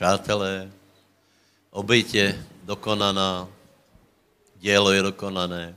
[0.00, 0.72] Přátelé,
[1.70, 3.48] obejť je dokonaná,
[4.56, 5.76] dielo je dokonané,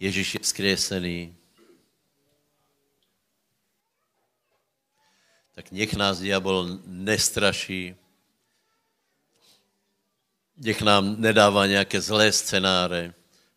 [0.00, 1.34] Ježíš je vzkriesený,
[5.54, 7.98] tak nech nás diabol nestraší,
[10.56, 13.14] nech nám nedává nějaké zlé scenáře,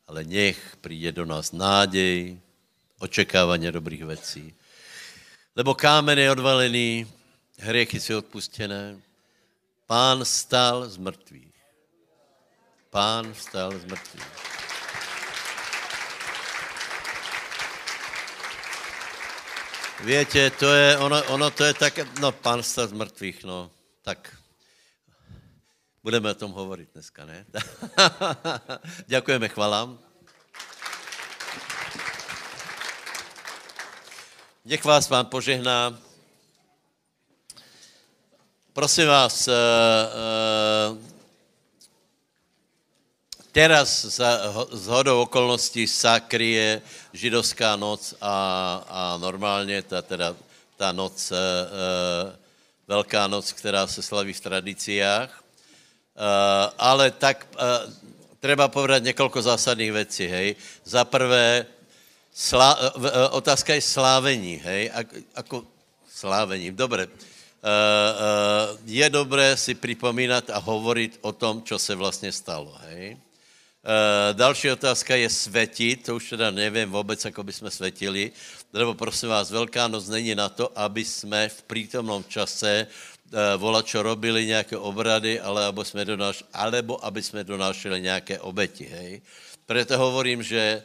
[0.08, 2.42] ale nech přijde do nás nádej,
[3.00, 4.54] očekávání dobrých věcí.
[5.56, 7.06] Lebo kámen je odvalený,
[7.58, 9.07] hriechy jsou odpustené.
[9.88, 11.56] Pán stal z mrtvých.
[12.92, 14.34] Pán vstal z mrtvých.
[20.04, 23.72] Víte, to je, ono, ono to je tak, no pán vstal z mrtvých, no,
[24.04, 24.36] tak
[26.04, 27.46] budeme o tom hovorit dneska, ne?
[29.08, 30.00] Děkujeme, chvalám.
[34.66, 36.07] Nech vás pán požehná.
[38.78, 41.02] Prosím vás, uh, uh,
[43.50, 44.86] teraz za, z
[45.18, 48.38] okolností sa kryje židovská noc a,
[48.86, 50.38] a normálně ta, teda,
[50.78, 51.38] ta noc, uh,
[52.88, 55.30] Velká noc, která se slaví v tradiciách.
[55.34, 57.90] Uh, ale tak uh,
[58.38, 60.54] treba povedať niekoľko zásadných vecí, hej.
[60.86, 61.66] Za prvé,
[62.30, 64.94] Slá, e, e, otázka je slávení, hej?
[65.34, 65.66] Ako
[66.06, 67.10] slávení, dobre.
[67.10, 67.37] Uh,
[68.86, 73.18] je dobré si připomínat a hovoriť o tom, čo se vlastně stalo, hej?
[73.88, 78.32] Uh, další otázka je svetit, to už teda nevím vůbec, ako by jsme svetili,
[78.74, 83.80] lebo prosím vás, Velká noc není na to, aby jsme v prítomnom čase uh, vola,
[83.82, 89.22] čo robili nějaké obrady, ale aby jsme donáš, alebo aby jsme donášeli nějaké obeti, hej?
[89.66, 90.84] Preto hovorím, že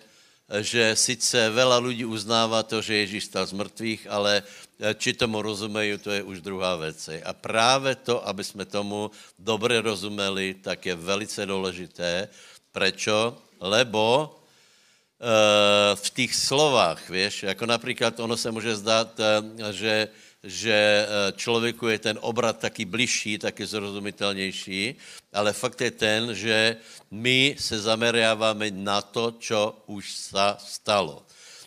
[0.61, 4.45] že sice veľa ľudí uznáva to, že Ježíš stal z mrtvých, ale
[4.77, 7.25] e, či tomu rozumejí, to je už druhá věc.
[7.25, 12.29] A právě to, aby jsme tomu dobře rozumeli, tak je velice důležité.
[12.73, 13.39] Prečo?
[13.61, 20.09] Lebo e, v těch slovách, víš, jako například ono se může zdát, e, že
[20.43, 20.75] že
[21.07, 24.95] eh, člověku je ten obrat taky bližší, taky zrozumitelnější,
[25.33, 26.77] ale fakt je ten, že
[27.11, 31.23] my se zameriáváme na to, čo už sa stalo.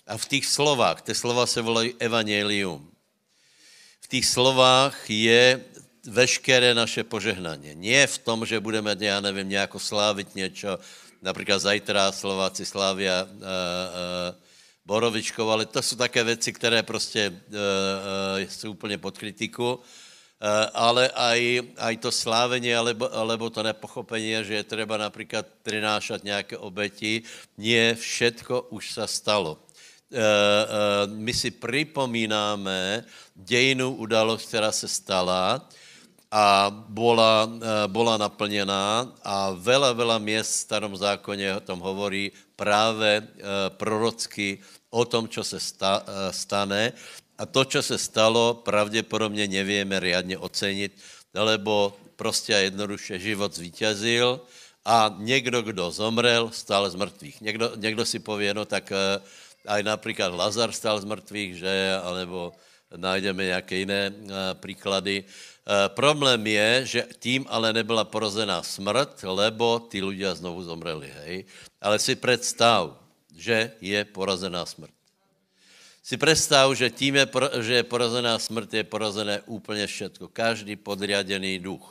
[0.07, 2.91] A v těch slovách, ty slova se volají evangelium,
[4.01, 5.63] v těch slovách je
[6.05, 7.73] veškeré naše požehnání.
[7.75, 10.77] Nie v tom, že budeme, já nevím, nějako slávit něco,
[11.21, 14.44] například zajtra Slováci slávia uh, uh,
[14.85, 19.73] Borovičkou, ale to jsou také věci, které prostě uh, uh, jsou úplně pod kritiku.
[19.75, 19.81] Uh,
[20.73, 26.57] ale aj, aj to slávení, alebo, alebo to nepochopení, že je třeba například prinášat nějaké
[26.57, 27.23] obeti,
[27.57, 29.57] nie všetko už sa stalo.
[30.11, 35.69] Uh, uh, my si připomínáme dějinu událost, která se stala
[36.31, 42.31] a bola, uh, bola naplněná a veľa, veľa měst v starom zákoně o tom hovorí
[42.55, 44.59] práve uh, prorocky
[44.95, 46.95] o tom, čo se sta, eh, stane.
[47.35, 50.95] A to, čo se stalo, pravděpodobně nevieme riadně ocenit,
[51.35, 54.39] lebo prostě a jednoduše život zvítězil
[54.85, 57.41] a někdo, kdo zomrel, stál z mrtvých.
[57.41, 58.87] Někdo, někdo si povie, no tak
[59.67, 62.53] aj například Lazar stál z mrtvých, že, alebo
[62.95, 65.23] najdeme nějaké jiné uh, příklady.
[65.65, 71.49] Uh, problém je, že tím ale nebyla porozená smrt, lebo ty ľudia znovu zomreli, hej.
[71.81, 72.93] Ale si představ,
[73.33, 74.93] že je porazená smrt.
[76.05, 77.25] Si představ, že tím, je,
[77.65, 80.29] že je porazená smrt, je porazené úplně všetko.
[80.29, 81.81] Každý podriadený duch.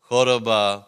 [0.00, 0.86] Choroba,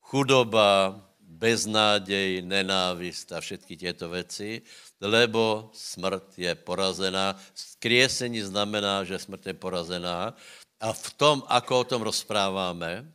[0.00, 4.62] chudoba, beznádej, nenávist a všetky těto věci,
[5.00, 7.36] lebo smrt je porazená.
[7.54, 10.32] Skriesení znamená, že smrt je porazená
[10.80, 13.08] a v tom, ako o tom rozpráváme,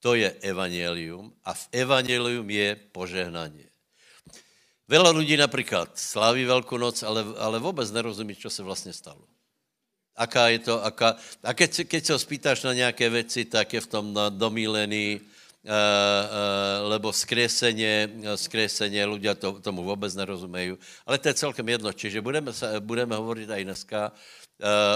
[0.00, 3.68] to je evangelium a v evangelium je požehnanie.
[4.90, 9.22] Veľa ľudí napríklad sláví Veľkú noc, ale, ale vôbec nerozumí, čo sa vlastne stalo.
[10.18, 11.14] Aká je to, aká...
[11.46, 16.90] A keď, keď sa spýtaš na nejaké veci, tak je v tom domílený, uh, uh,
[16.90, 20.74] lebo skresenie, skresenie ľudia to, tomu vôbec nerozumejú.
[21.06, 24.00] Ale to je celkem jedno, čiže budeme, sa, budeme hovoriť aj dneska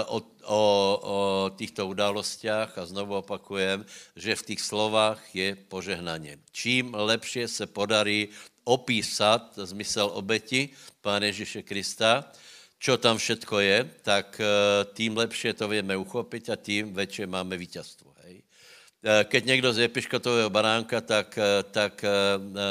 [0.07, 0.61] o, o,
[1.01, 1.17] o
[1.57, 3.81] týchto událostiach a znovu opakujem,
[4.13, 6.37] že v tých slovách je požehnanie.
[6.53, 8.29] Čím lepšie se podarí
[8.65, 10.69] opísat zmysel obeti
[11.01, 12.33] Pána Ježíše Krista,
[12.81, 14.45] čo tam všetko je, tak eh,
[14.93, 18.13] tým lepšie to vieme uchopiť a tým väčšie máme víťazstvo.
[18.25, 18.35] Hej.
[18.41, 22.05] Eh, keď někdo zje piškotového baránka, tak, eh, tak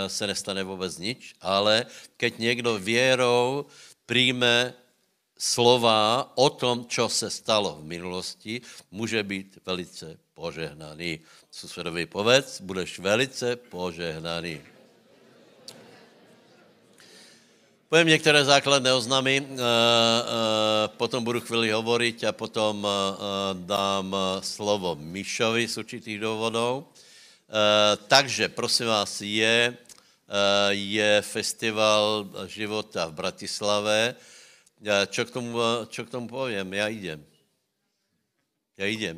[0.07, 1.87] se nestane vůbec nič, ale
[2.17, 3.67] keď někdo věrou
[4.07, 4.75] přijme
[5.39, 8.61] slova o tom, čo se stalo v minulosti,
[8.91, 11.21] může být velice požehnaný.
[11.51, 14.61] Susedovi povedz, budeš velice požehnaný.
[17.89, 22.91] Poviem některé základné oznamy, eh, eh, potom budu chvíli hovoriť a potom eh,
[23.55, 26.87] dám slovo Mišovi z určitých důvodů.
[28.09, 29.77] Takže, prosím vás, je,
[30.71, 34.17] je festival života v Bratislave.
[34.85, 35.57] Čo k tomu,
[35.89, 36.69] čo k tomu poviem?
[36.77, 37.21] Ja idem.
[38.77, 39.17] Ja idem.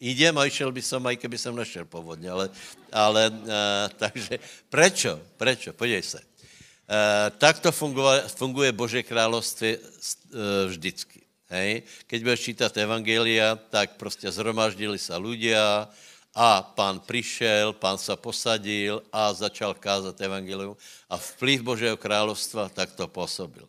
[0.00, 2.48] Idem a išiel by som, aj keby som našiel povodne, ale,
[2.88, 3.28] ale
[4.02, 4.40] takže
[4.72, 5.20] prečo?
[5.36, 5.76] Prečo?
[5.76, 6.20] Podej sa.
[6.90, 9.80] Uh, takto funguje, funguje Bože království uh,
[10.66, 11.22] vždycky.
[11.46, 11.86] Hej?
[12.10, 15.86] Keď budeš čítať Evangelia, tak prostě zhromaždili sa ľudia
[16.34, 20.78] a pán prišiel, pán sa posadil a začal kázať Evangelium
[21.10, 23.66] a vplyv Božieho kráľovstva takto pôsobil.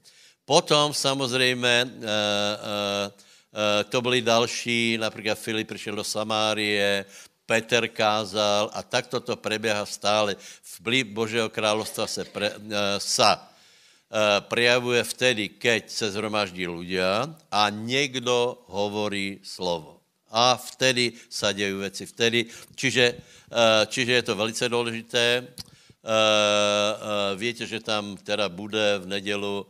[0.51, 3.07] Potom samozrejme uh, uh,
[3.87, 7.07] to byli další, napríklad Filip prišiel do Samárie,
[7.47, 10.35] Peter kázal a takto to prebieha stále.
[10.75, 12.51] Vplyv Božieho kráľovstva se pre,
[12.99, 13.47] sa
[14.51, 20.03] prejavuje vtedy, keď se zhromaždí ľudia a niekto hovorí slovo.
[20.31, 22.07] A vtedy sa dejú veci.
[22.07, 23.19] Vtedy, čiže,
[23.87, 25.43] čiže je to velice dôležité.
[27.35, 29.67] Viete, že tam teda bude v nedelu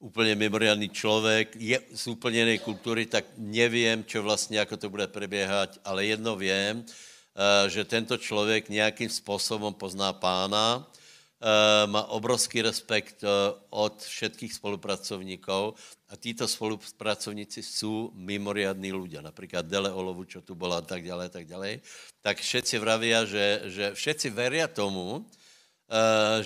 [0.00, 5.06] úplně mimoriadný člověk, je z úplně jiné kultury, tak nevím, čo vlastně, ako to bude
[5.06, 6.84] prebiehať, ale jedno vím,
[7.30, 13.28] Eh, že tento člověk nějakým způsobem pozná pána, eh, má obrovský respekt eh,
[13.70, 15.78] od všetkých spolupracovníkov
[16.10, 19.22] a títo spolupracovníci jsou mimoriadní ľudia.
[19.22, 21.80] Například Dele Olovu, čo tu bola a tak ďalej, tak ďalej.
[22.20, 25.22] Tak všetci vravia, že, že všetci veria tomu,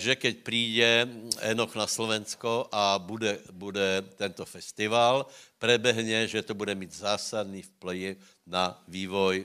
[0.01, 0.91] že keď príde
[1.45, 5.29] Enoch na Slovensko a bude, bude tento festival,
[5.61, 8.17] prebehne, že to bude mít zásadný vplyv
[8.49, 9.45] na vývoj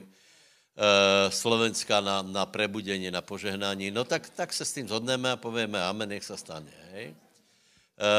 [0.80, 5.36] Eh, Slovenska na, na prebudení, na požehnání, no tak, tak se s tím zhodneme a
[5.36, 6.72] povieme amen, nech se stane.
[6.92, 7.12] Hej?
[8.00, 8.10] E,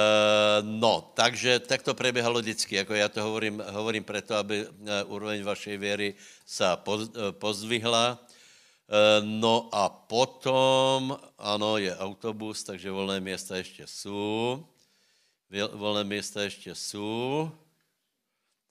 [0.61, 5.43] no, takže tak to prebiehalo vždycky, jako já to hovorím, hovorím preto, aby eh, úroveň
[5.43, 6.13] vašej věry
[6.45, 7.09] sa poz,
[7.41, 8.21] pozdvihla.
[8.91, 14.67] E, no a potom, ano, je autobus, takže volné města ještě jsou.
[15.73, 17.51] Volné města ještě jsou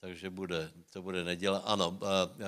[0.01, 1.57] takže bude, to bude neděla.
[1.57, 1.99] Ano,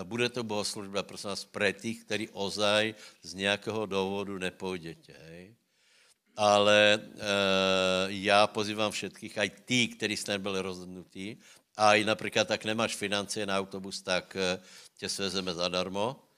[0.03, 5.13] bude to bohoslužba, prosím vás, pre tých, ktorí ozaj z nějakého důvodu nepůjdete.
[5.13, 5.53] Hej?
[6.33, 6.99] Ale e,
[8.09, 11.37] já pozývám všetkých, aj tí, kteří jste nebyli rozhodnutí,
[11.77, 14.57] a i například tak nemáš financie na autobus, tak e,
[14.97, 16.32] tě svezeme zadarmo, e, e,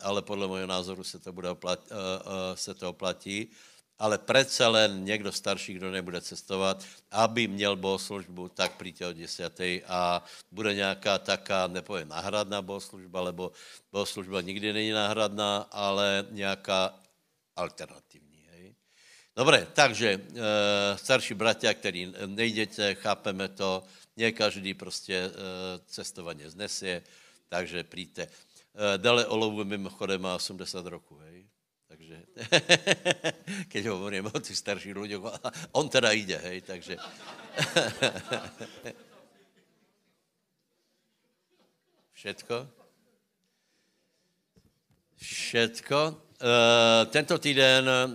[0.00, 3.50] ale podle mého názoru se to, bude oplat, e, e, se to oplatí
[3.98, 9.60] ale přece len někdo starší, kdo nebude cestovat, aby měl bohoslužbu, tak přijďte o 10.
[9.86, 13.52] a bude nějaká taká, nepovím náhradná bohoslužba, lebo
[13.92, 16.94] bohoslužba nikdy není náhradná, ale nějaká
[17.56, 18.46] alternativní.
[18.50, 18.74] Hej.
[19.36, 23.82] Dobre, takže e, starší bratia, který nejdete, chápeme to,
[24.16, 25.30] ne každý prostě e,
[25.86, 27.02] cestování znesie,
[27.48, 28.22] takže přijďte.
[28.22, 28.28] E,
[28.98, 31.48] Dale Olovu mimochodem má 80 roků, hej.
[31.88, 32.16] Takže,
[33.72, 35.24] keď hovorím o tých starších ľuďoch,
[35.72, 37.00] on teda ide, hej, takže...
[42.12, 42.68] Všetko?
[45.16, 45.98] Všetko.
[46.38, 48.14] Uh, tento týden, uh,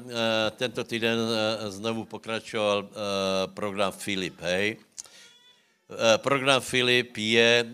[0.56, 1.18] tento týden
[1.74, 2.88] znovu pokračoval
[3.58, 4.78] program Filip, hej.
[5.84, 7.72] Uh, program Filip je uh,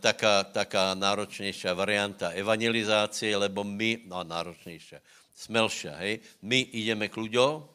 [0.00, 4.98] taká, taká náročnejšia varianta evangelizácie, lebo my, no náročnejšia,
[5.36, 6.22] smelšia, hej.
[6.42, 7.72] My ideme k ľuďom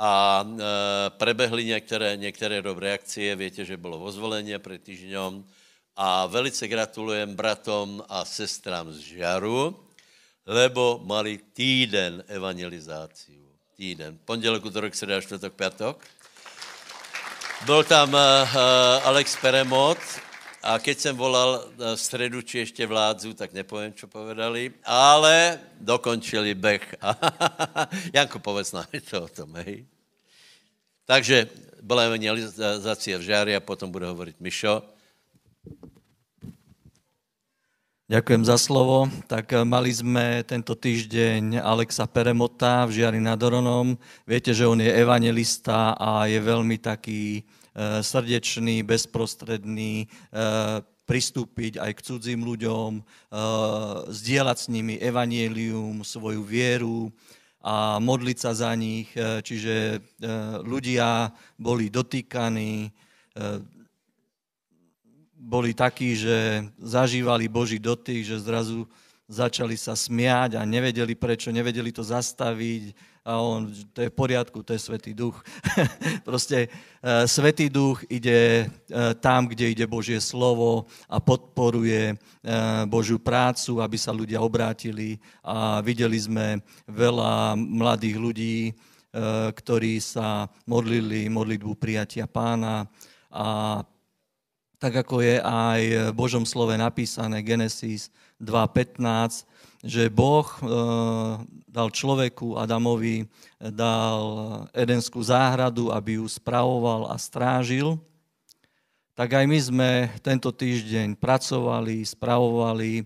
[0.00, 0.64] a e,
[1.10, 5.44] prebehli některé, některé dobré akcie, viete, že bylo vozvolenie před týždňom
[5.96, 9.76] a velice gratulujem bratom a sestrám z Žaru,
[10.46, 13.44] lebo mali týden evangelizáciu.
[13.76, 14.18] Týden.
[14.24, 15.96] Pondělek, útorok, sreda, čtvrtok, piatok.
[17.64, 18.20] Byl tam uh,
[19.04, 19.98] Alex Peremot,
[20.62, 26.54] a keď jsem volal v středu, či ještě vládzu, tak nepovím, čo povedali, ale dokončili
[26.54, 26.94] beh.
[28.12, 29.88] Janko, povedz nám to o tom, hej.
[31.04, 31.48] Takže
[31.80, 34.84] byla evangelizácia v Žári a potom bude hovoriť Mišo.
[38.10, 39.06] Ďakujem za slovo.
[39.30, 43.94] Tak eh, mali sme tento týždeň Alexa Peremota v Žiari nad Oronom.
[44.26, 51.90] Viete, že on je evangelista a je veľmi taký Eh, srdečný, bezprostredný, eh, pristúpiť aj
[51.98, 53.02] k cudzím ľuďom,
[54.14, 57.10] zdieľať s nimi evanielium, svoju vieru
[57.66, 59.98] a modliť sa za nich, čiže
[60.62, 62.94] ľudia boli dotýkaní,
[65.40, 68.84] boli takí, že zažívali Boží dotyk, že zrazu
[69.24, 72.92] začali sa smiať a nevedeli prečo, nevedeli to zastaviť
[73.24, 75.38] a on, to je v poriadku, to je Svetý duch.
[76.28, 83.20] Proste uh, Svetý duch ide uh, tam, kde ide Božie slovo a podporuje uh, Božiu
[83.22, 91.28] prácu, aby sa ľudia obrátili a videli sme veľa mladých ľudí, uh, ktorí sa modlili
[91.30, 92.88] modlitbu prijatia pána
[93.30, 93.78] a
[94.80, 98.08] tak ako je aj v Božom slove napísané Genesis
[98.40, 99.44] 2.15,
[99.84, 100.60] že Boh e,
[101.68, 103.28] dal človeku Adamovi,
[103.60, 104.24] dal
[104.72, 108.00] Edenskú záhradu, aby ju spravoval a strážil,
[109.12, 109.90] tak aj my sme
[110.24, 113.04] tento týždeň pracovali, spravovali e,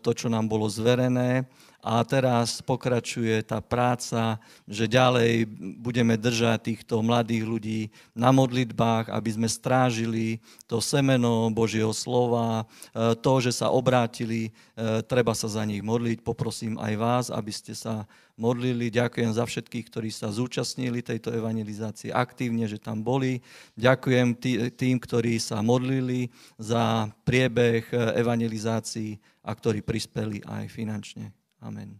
[0.00, 1.44] to, čo nám bolo zverené
[1.82, 4.38] a teraz pokračuje tá práca,
[4.70, 5.50] že ďalej
[5.82, 7.80] budeme držať týchto mladých ľudí
[8.14, 10.38] na modlitbách, aby sme strážili
[10.70, 12.62] to semeno Božieho slova,
[12.94, 16.22] e, to, že sa obrátili, e, treba sa za nich modliť.
[16.22, 18.06] Poprosím aj vás, aby ste sa
[18.38, 18.86] modlili.
[18.86, 23.42] Ďakujem za všetkých, ktorí sa zúčastnili tejto evangelizácie aktívne, že tam boli.
[23.74, 24.38] Ďakujem
[24.78, 26.30] tým, ktorí sa modlili
[26.62, 31.41] za priebeh evangelizácií a ktorí prispeli aj finančne.
[31.62, 31.98] Amen.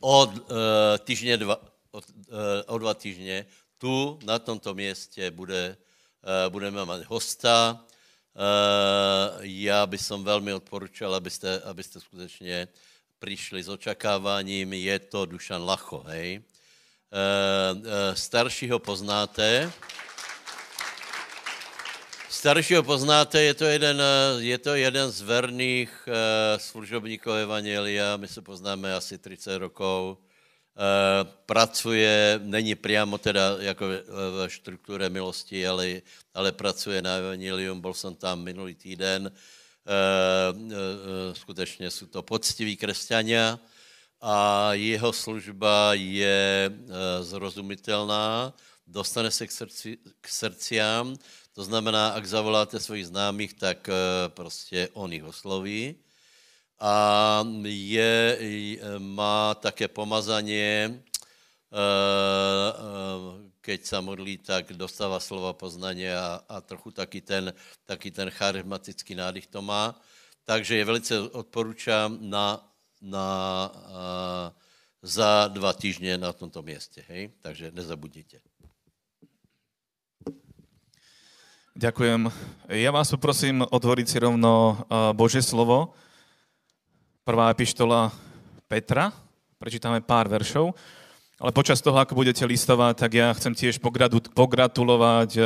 [0.00, 0.38] Od uh,
[1.04, 1.60] týždně dva,
[1.90, 2.34] od, uh,
[2.66, 3.46] o dva týždně
[3.78, 7.84] tu na tomto městě bude, uh, budeme mít hosta.
[8.34, 12.68] Uh, já bych som velmi odporučil, abyste, abyste skutečně
[13.18, 14.72] přišli s očakáváním.
[14.72, 16.40] Je to Dušan Lacho, hej?
[16.40, 19.72] Uh, uh, staršího poznáte.
[22.44, 26.12] Staršího poznáte, je to jeden, eh, je to jeden z verných uh,
[26.60, 33.84] služobníků Evangelia, my se poznáme asi 30 rokov, uh, pracuje, není priamo teda jako
[34.36, 36.04] ve štruktúre milosti, ale,
[36.36, 40.52] ale pracuje na Evangelium, bol som tam minulý týden, uh,
[41.32, 43.56] skutečně jsou to poctiví křesťania
[44.20, 46.72] a jeho služba je
[47.20, 48.52] zrozumitelná,
[48.86, 51.16] dostane se k, srdci, k srdciám,
[51.54, 53.94] to znamená, ak zavoláte svojich známých, tak eh,
[54.28, 55.94] prostě on jich osloví.
[56.82, 58.38] A je,
[58.98, 66.90] má také pomazaně, eh, eh, keď sa modlí, tak dostává slova poznání a, a trochu
[66.90, 67.54] taky ten,
[67.86, 69.94] taky ten charismatický nádych to má.
[70.44, 72.60] Takže je velice odporučám na,
[73.00, 73.72] na,
[75.02, 77.04] za dva týždně na tomto městě.
[77.08, 77.32] Hej?
[77.40, 78.53] Takže nezabudíte.
[81.74, 82.30] Ďakujem.
[82.70, 84.86] Ja vás poprosím otvoriť si rovno
[85.18, 85.90] Božie slovo.
[87.26, 88.14] Prvá epištola
[88.70, 89.10] Petra.
[89.58, 90.70] Prečítame pár veršov.
[91.34, 93.82] Ale počas toho, ako budete listovať, tak ja chcem tiež
[94.38, 95.44] pogratulovať uh,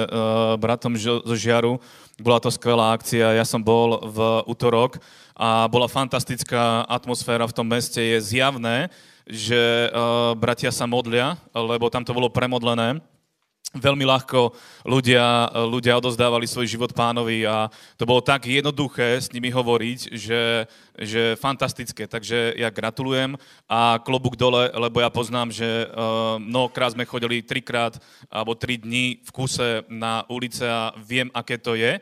[0.60, 1.80] bratom zo Žiaru.
[2.20, 3.32] Bola to skvelá akcia.
[3.32, 5.00] Ja som bol v útorok
[5.32, 8.04] a bola fantastická atmosféra v tom meste.
[8.04, 8.92] Je zjavné,
[9.24, 13.00] že uh, bratia sa modlia, lebo tam to bolo premodlené
[13.78, 14.52] veľmi ľahko
[14.84, 20.68] ľudia, ľudia odozdávali svoj život pánovi a to bolo tak jednoduché s nimi hovoriť, že,
[20.98, 22.10] že fantastické.
[22.10, 23.38] Takže ja gratulujem
[23.70, 27.96] a klobúk dole, lebo ja poznám, že uh, mnohokrát sme chodili trikrát
[28.28, 31.96] alebo tri dní v kuse na ulice a viem, aké to je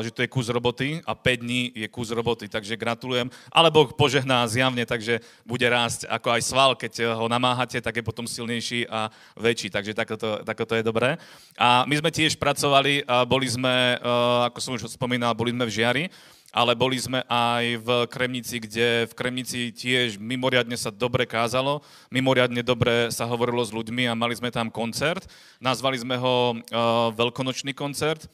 [0.00, 3.28] že to je kus roboty a 5 dní je kus roboty, takže gratulujem.
[3.52, 8.04] Ale Boh požehná zjavne, takže bude rásť ako aj sval, keď ho namáhate, tak je
[8.04, 11.20] potom silnejší a väčší, takže takoto, takoto je dobré.
[11.60, 14.00] A my sme tiež pracovali, boli sme,
[14.48, 16.04] ako som už spomínal, boli sme v Žiari,
[16.52, 21.80] ale boli sme aj v Kremnici, kde v Kremnici tiež mimoriadne sa dobre kázalo,
[22.12, 25.24] mimoriadne dobre sa hovorilo s ľuďmi a mali sme tam koncert.
[25.64, 28.28] Nazvali sme ho uh, Veľkonočný koncert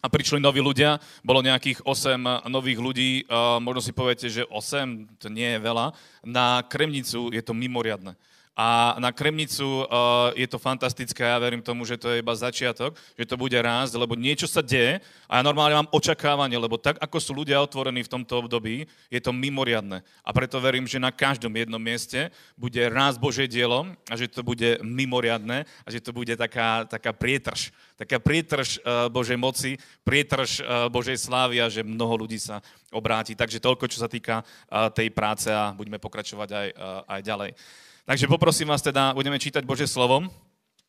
[0.00, 3.10] a prišli noví ľudia, bolo nejakých 8 nových ľudí,
[3.60, 5.92] možno si poviete, že 8, to nie je veľa,
[6.24, 8.16] na Kremnicu je to mimoriadne.
[8.60, 12.92] A na Kremnicu uh, je to fantastické, ja verím tomu, že to je iba začiatok,
[13.16, 15.00] že to bude rásť, lebo niečo sa deje
[15.32, 19.20] a ja normálne mám očakávanie, lebo tak, ako sú ľudia otvorení v tomto období, je
[19.24, 20.04] to mimoriadne.
[20.20, 24.44] A preto verím, že na každom jednom mieste bude rásť Božie dielo a že to
[24.44, 30.60] bude mimoriadne a že to bude taká, taká prietrž, taká prietrž uh, Božej moci, prietrž
[30.60, 32.60] uh, Božej slávy a že mnoho ľudí sa
[32.92, 33.32] obráti.
[33.32, 37.52] Takže toľko, čo sa týka uh, tej práce a budeme pokračovať aj, uh, aj ďalej.
[38.10, 40.26] Takže poprosím vás teda, budeme čítať Bože slovo.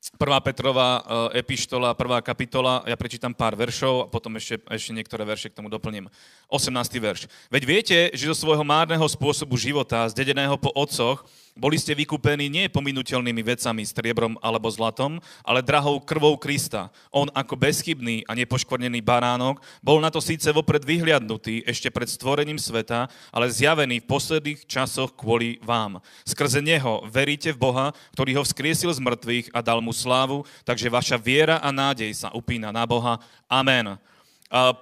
[0.01, 0.17] 1.
[0.41, 2.25] Petrová e, epištola, 1.
[2.25, 6.10] kapitola, ja prečítam pár veršov a potom ešte, ešte niektoré verše k tomu doplním.
[6.50, 6.74] 18.
[6.98, 7.29] verš.
[7.53, 12.72] Veď viete, že zo svojho márneho spôsobu života, zdedeného po otcoch, boli ste vykúpení nie
[12.72, 16.88] pominutelnými vecami, striebrom alebo zlatom, ale drahou krvou Krista.
[17.12, 22.55] On ako bezchybný a nepoškvrnený baránok bol na to síce vopred vyhliadnutý ešte pred stvorením
[22.55, 26.00] sveta, ale zjavený v posledných časoch kvôli vám.
[26.24, 30.89] Skrze Neho veríte v Boha, ktorý ho vzkriesil z mŕtvych a dal mu slávu, takže
[30.89, 33.19] vaša viera a nádej sa upína na Boha.
[33.45, 33.95] Amen.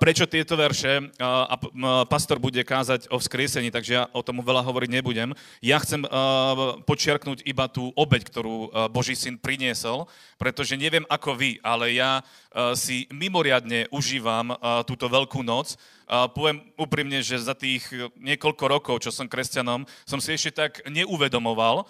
[0.02, 1.14] Prečo tieto verše?
[1.22, 1.54] A
[2.10, 5.30] pastor bude kázať o vzkriesení, takže ja o tomu veľa hovoriť nebudem.
[5.62, 6.02] Ja chcem
[6.90, 10.10] počiarknúť iba tú obeď, ktorú Boží syn priniesol,
[10.42, 12.26] pretože neviem ako vy, ale ja
[12.74, 14.58] si mimoriadne užívam
[14.90, 15.78] túto veľkú noc,
[16.10, 17.86] poviem úprimne, že za tých
[18.18, 21.86] niekoľko rokov, čo som kresťanom, som si ešte tak neuvedomoval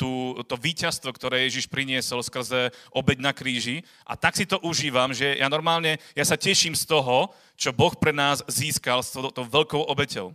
[0.00, 3.84] tú, to víťazstvo, ktoré Ježiš priniesol skrze obeď na kríži.
[4.08, 7.28] A tak si to užívam, že ja normálne, ja sa teším z toho,
[7.60, 10.32] čo Boh pre nás získal s tou veľkou obeťou.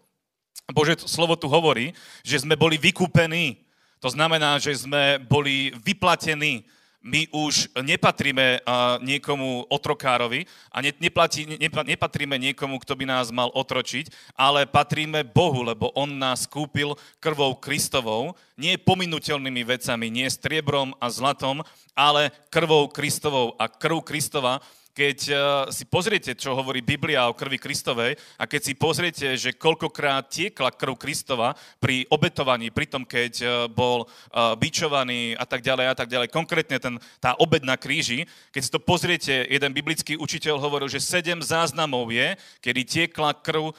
[0.70, 3.66] Bože slovo tu hovorí, že sme boli vykúpení.
[4.06, 6.62] To znamená, že sme boli vyplatení
[7.04, 8.60] my už nepatríme
[9.00, 11.46] niekomu otrokárovi a neplatí,
[11.86, 17.56] nepatríme niekomu, kto by nás mal otročiť, ale patríme Bohu, lebo On nás kúpil krvou
[17.56, 21.62] Kristovou, nie pominutelnými vecami, nie striebrom a zlatom,
[21.94, 23.54] ale krvou Kristovou.
[23.62, 24.60] A krv Kristova
[24.98, 25.38] keď eh,
[25.70, 30.74] si pozriete, čo hovorí Biblia o krvi Kristovej a keď si pozriete, že koľkokrát tiekla
[30.74, 35.96] krv Kristova pri obetovaní, pri tom, keď eh, bol eh, bičovaný a tak ďalej a
[35.96, 40.58] tak ďalej, konkrétne ten, tá obed na kríži, keď si to pozriete, jeden biblický učiteľ
[40.58, 42.34] hovoril, že sedem záznamov je,
[42.66, 43.76] kedy tiekla krv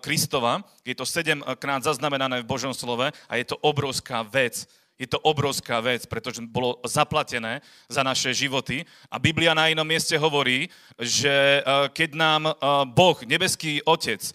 [0.00, 4.66] Kristova, je to sedemkrát zaznamenané v Božom slove a je to obrovská vec
[4.98, 7.58] je to obrovská vec, pretože bolo zaplatené
[7.90, 8.86] za naše životy.
[9.10, 10.70] A Biblia na inom mieste hovorí,
[11.00, 12.52] že e, keď nám e,
[12.92, 14.32] Boh, nebeský Otec, e,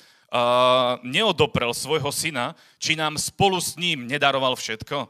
[1.08, 5.08] neodoprel svojho syna, či nám spolu s ním nedaroval všetko.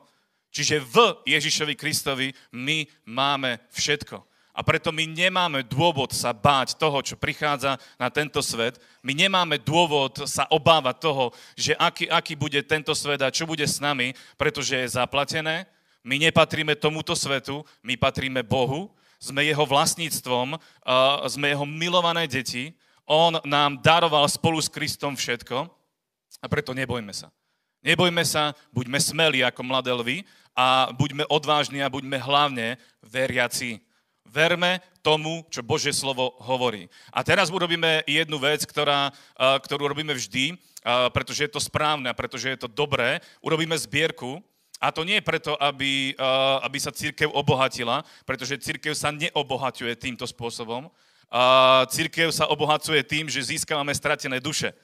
[0.54, 4.37] Čiže v Ježišovi Kristovi my máme všetko.
[4.58, 8.82] A preto my nemáme dôvod sa báť toho, čo prichádza na tento svet.
[9.06, 13.62] My nemáme dôvod sa obávať toho, že aký, aký bude tento svet a čo bude
[13.62, 15.70] s nami, pretože je zaplatené.
[16.02, 18.90] My nepatríme tomuto svetu, my patríme Bohu,
[19.22, 20.58] sme jeho vlastníctvom,
[21.30, 22.74] sme jeho milované deti.
[23.06, 25.70] On nám daroval spolu s Kristom všetko
[26.42, 27.30] a preto nebojme sa.
[27.86, 30.18] Nebojme sa, buďme smelí ako mladé lvy
[30.58, 33.86] a buďme odvážni a buďme hlavne veriaci.
[34.28, 36.92] Verme tomu, čo Božie slovo hovorí.
[37.16, 39.10] A teraz urobíme jednu vec, ktorá,
[39.40, 40.60] ktorú robíme vždy,
[41.16, 43.24] pretože je to správne, pretože je to dobré.
[43.40, 44.44] Urobíme zbierku,
[44.78, 46.14] a to nie je preto, aby,
[46.62, 50.86] aby sa církev obohatila, pretože církev sa neobohaťuje týmto spôsobom.
[51.90, 54.78] Církev sa obohacuje tým, že získavame stratené duše.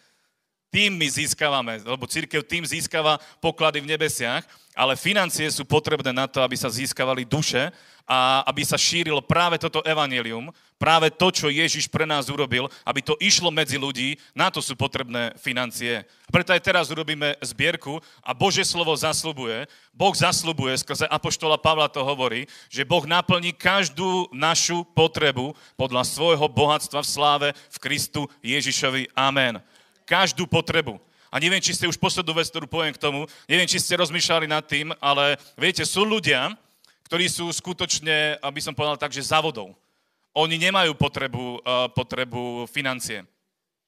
[0.73, 4.41] Tým my získavame, lebo církev tým získava poklady v nebesiach,
[4.73, 7.69] ale financie sú potrebné na to, aby sa získavali duše
[8.03, 12.99] a aby sa šírilo práve toto evanelium, práve to, čo Ježiš pre nás urobil, aby
[12.99, 16.03] to išlo medzi ľudí, na to sú potrebné financie.
[16.27, 22.03] Preto aj teraz urobíme zbierku a Bože slovo zaslubuje, Boh zaslubuje, skrze Apoštola Pavla to
[22.03, 29.15] hovorí, že Boh naplní každú našu potrebu podľa svojho bohatstva v sláve v Kristu Ježišovi.
[29.15, 29.63] Amen.
[30.03, 30.99] Každú potrebu.
[31.33, 34.45] A neviem, či ste už poslednú vec, ktorú poviem k tomu, neviem, či ste rozmýšľali
[34.45, 36.53] nad tým, ale viete, sú ľudia,
[37.09, 39.73] ktorí sú skutočne, aby som povedal tak, že závodov.
[40.37, 43.25] Oni nemajú potrebu, uh, potrebu financie.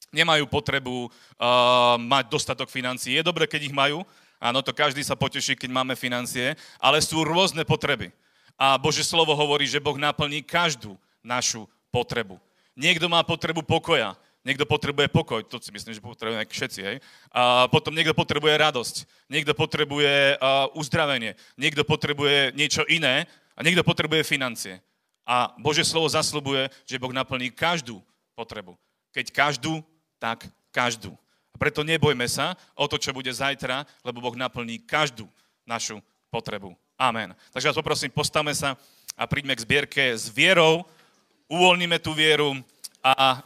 [0.10, 3.18] Nemajú potrebu uh, mať dostatok financií.
[3.18, 4.02] Je dobré, keď ich majú.
[4.42, 6.58] Áno, to každý sa poteší, keď máme financie.
[6.82, 8.10] Ale sú rôzne potreby.
[8.58, 12.42] A Bože slovo hovorí, že Boh naplní každú našu potrebu.
[12.74, 14.18] Niekto má potrebu pokoja.
[14.46, 16.98] Niekto potrebuje pokoj, to si myslím, že potrebujeme všetci, hej.
[17.34, 20.38] A potom niekto potrebuje radosť, niekto potrebuje
[20.78, 23.26] uzdravenie, niekto potrebuje niečo iné
[23.58, 24.86] a niekto potrebuje financie.
[25.26, 28.06] A Bože slovo zaslubuje, že Boh naplní každú
[28.38, 28.78] potrebu.
[29.10, 29.82] Keď každú,
[30.22, 31.18] tak každú.
[31.50, 35.26] A preto nebojme sa o to, čo bude zajtra, lebo Boh naplní každú
[35.66, 35.98] našu
[36.30, 36.78] potrebu.
[37.02, 37.34] Amen.
[37.50, 38.78] Takže vás poprosím, postavme sa
[39.18, 40.86] a príďme k zbierke s vierou,
[41.50, 42.62] uvoľníme tú vieru
[43.02, 43.42] a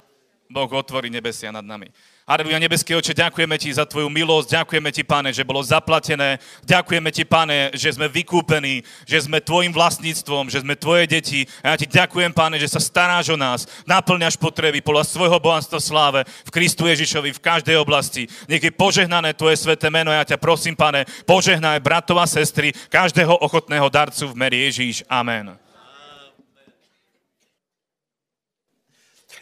[0.49, 1.93] Boh otvorí nebesia nad nami.
[2.25, 7.09] Aleluja, nebeský oče, ďakujeme ti za tvoju milosť, ďakujeme ti, pane, že bolo zaplatené, ďakujeme
[7.13, 11.45] ti, pane, že sme vykúpení, že sme tvojim vlastníctvom, že sme tvoje deti.
[11.61, 15.77] A ja ti ďakujem, pane, že sa staráš o nás, naplňaš potreby podľa svojho bohatstva
[15.77, 18.25] sláve v Kristu Ježišovi v každej oblasti.
[18.49, 20.09] Nech je požehnané tvoje sveté meno.
[20.09, 25.05] Ja ťa prosím, pane, požehnaj bratov a sestry, každého ochotného darcu v meri Ježíš.
[25.05, 25.68] Amen.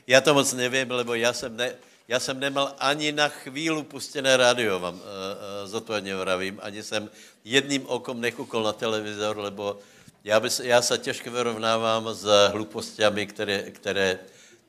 [0.07, 1.75] Já to moc nevím, lebo já jsem, ne,
[2.07, 7.09] já jsem nemal ani na chvíli pustené rádio, vám uh, uh, zodpovědně vravím, ani jsem
[7.43, 9.79] jedným okom nekukol na televizor, lebo
[10.23, 14.19] já, bys, já se těžko vyrovnávám s hlupostiami, které, které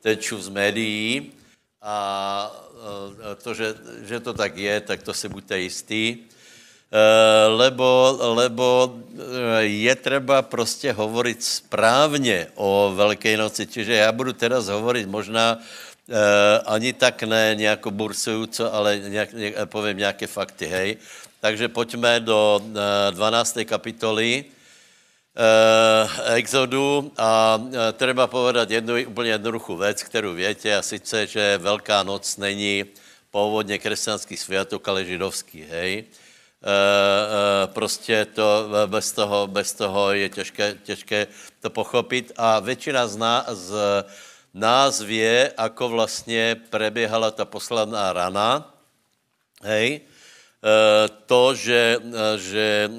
[0.01, 1.33] teču z médií
[1.83, 6.17] a uh, to, že, že to tak je, tak to si buďte jistý.
[6.89, 8.97] Uh, lebo, lebo
[9.61, 13.67] je třeba prostě hovoriť správně o Velké noci.
[13.67, 15.59] Čiže já budu teraz hovoriť možná
[16.09, 20.97] Uh, ani tak ne nějako burcujíco, ale nějak, nějak, povím nějaké fakty, hej.
[21.41, 22.73] Takže pojďme do uh,
[23.13, 23.59] 12.
[23.65, 24.45] kapitoly
[26.33, 32.03] Exodu a uh, treba povedat jednu úplně jednoduchou věc, kterou větě, a sice, že Velká
[32.03, 32.85] noc není
[33.31, 36.05] původně křesťanský světok, ale židovský, hej.
[36.09, 36.28] Uh,
[37.67, 41.27] prostě to bez toho, bez toho je těžké, těžké
[41.61, 42.33] to pochopit.
[42.37, 43.73] A většina z nás,
[44.55, 48.75] nás vie, ako vlastně preběhala ta posledná rana,
[49.63, 50.01] hej, e,
[51.27, 52.03] to, že,
[52.37, 52.91] že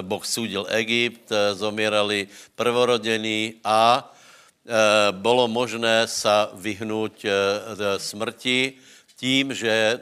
[0.00, 4.08] Boh súdil Egypt, zomierali prvorodení a
[5.10, 7.26] bylo možné sa vyhnúť
[7.96, 8.76] smrti
[9.16, 9.98] tím, že,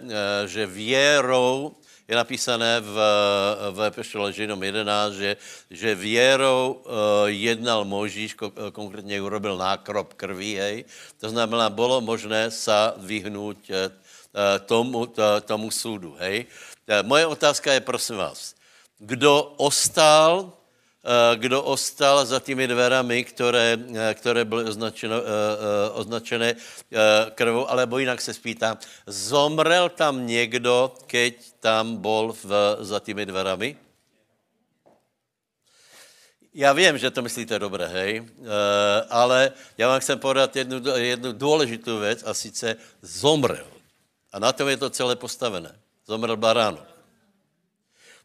[0.47, 1.78] že věrou
[2.09, 2.97] je napísané v,
[3.77, 5.37] v Epištole Žinom 11, že,
[5.69, 10.77] že věrou uh, jednal Možíš, ko, konkrétně urobil nákrop krví, hej.
[11.21, 13.77] To znamená, bylo možné sa vyhnúť uh,
[14.65, 16.49] tomu, to, tomu súdu, hej.
[17.05, 18.57] Moje otázka je, prosím vás,
[18.97, 20.58] kdo ostal Eh,
[21.35, 26.57] kdo ostal za těmi dverami, které, eh, které byly označeno, eh, označené
[27.35, 33.77] krvou, alebo jinak se spýtám, zomrel tam někdo, keď tam bol v, za těmi dverami?
[36.55, 38.27] Já vím, že to myslíte dobře, hej,
[39.11, 43.67] ale já vám chcem podat jednu, jednu důležitou věc a sice zomrel.
[44.33, 45.79] A na tom je to celé postavené.
[46.07, 46.98] Zomrel baránok.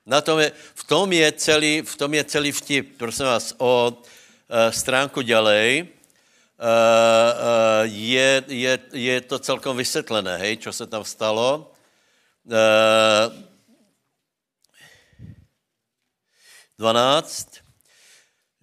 [0.03, 3.87] Na tom je, v, tom je celý, v tom je celý vtip, prosím vás, o
[3.87, 3.95] uh,
[4.67, 5.87] stránku ďalej.
[6.59, 11.71] Uh, uh, je, je, je to celkom vysvětlené, hej, čo se tam stalo.
[12.43, 13.31] Uh,
[16.79, 17.63] 12.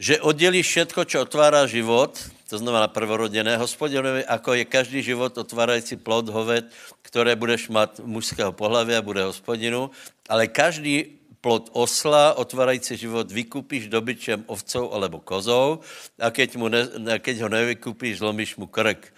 [0.01, 5.97] Že oddělí všetko, čo otvára život, to znamená prvorodené, hospodinovi, ako je každý život otvárající
[5.97, 6.69] plod hoved,
[7.03, 9.89] které budeš mať mužského pohlavia, bude hospodinu,
[10.29, 15.81] ale každý plod osla, otvárající život, vykupíš dobyčem ovcou alebo kozou
[16.21, 16.85] a keď, mu ne,
[17.19, 19.09] keď ho nevykupíš, zlomíš mu krk.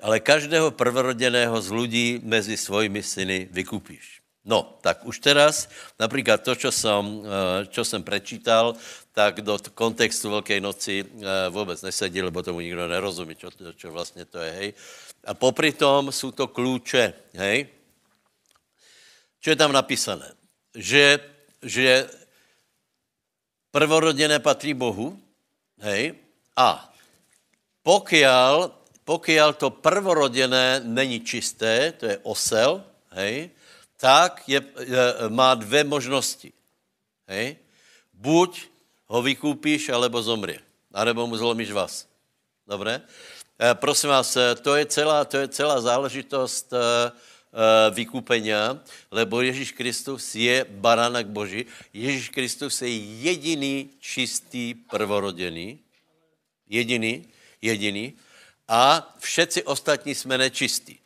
[0.00, 4.20] Ale každého prvorodeného z ľudí mezi svojimi syny vykupíš.
[4.44, 5.68] No, tak už teraz,
[6.00, 8.72] například to, čo som, eh, čo jsem prečítal,
[9.12, 14.24] tak do kontextu Veľkej noci eh, vůbec nesedí, lebo tomu nikdo nerozumí, čo, čo vlastně
[14.24, 14.68] to je, hej.
[15.24, 17.68] A popri tom jsou to kľúče, hej.
[19.40, 20.32] Čo je tam napísané?
[20.72, 21.20] Že
[21.62, 22.08] že
[23.70, 25.20] prvorodené patří Bohu,
[25.80, 26.14] hej,
[26.56, 26.92] a
[27.82, 28.70] pokiaľ,
[29.04, 32.84] pokiaľ to prvorodené není čisté, to je osel,
[33.16, 33.50] hej,
[34.00, 36.52] tak je, je, má dvě možnosti.
[37.28, 37.56] Hej.
[38.16, 38.64] Buď
[39.12, 40.60] ho vykúpíš, alebo zomrie.
[40.90, 42.08] Alebo mu zlomíš vás.
[42.66, 43.04] Dobré?
[43.60, 46.76] E, prosím vás, e, to je celá, to je celá záležitost e,
[47.90, 48.78] vykúpenia,
[49.10, 51.66] lebo Ježíš Kristus je barának Boží.
[51.92, 52.90] Ježíš Kristus je
[53.26, 55.78] jediný čistý prvorodený.
[56.70, 57.26] Jediný,
[57.62, 58.14] jediný.
[58.68, 60.98] A všetci ostatní jsme nečistí.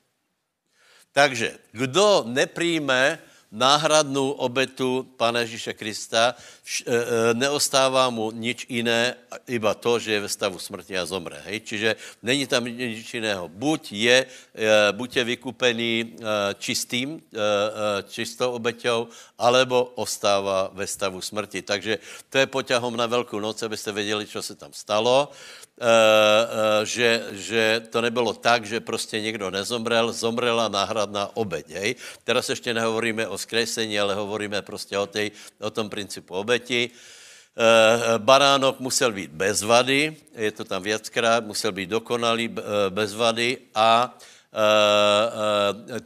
[1.12, 3.18] Takže kdo nepríjme
[3.54, 6.98] náhradnou obetu Pána Ježíše Krista, e, e,
[7.34, 9.14] neostává mu nič jiné,
[9.46, 11.38] iba to, že je ve stavu smrti a zomre.
[11.46, 11.60] Hej?
[11.60, 11.90] Čiže
[12.22, 13.46] není tam nič jiného.
[13.48, 15.92] Buď je, e, buď je vykupený
[16.58, 17.22] čistým,
[18.10, 19.06] čistou obeťou,
[19.38, 21.62] alebo ostává ve stavu smrti.
[21.62, 25.30] Takže to je poťahom na Velkou noc, abyste věděli, co se tam stalo.
[25.74, 31.66] Eh, eh, že, že to nebylo tak, že prostě někdo nezomrel, zomrela náhradná obeď.
[31.70, 31.90] Hej?
[32.24, 36.90] Teraz ještě nehovoríme o skresení, ale hovoríme prostě o, tej, o tom principu obeti.
[36.94, 42.54] Eh, baránok musel být bez vady, je to tam viackrát, musel být dokonalý,
[42.94, 44.14] bez vady a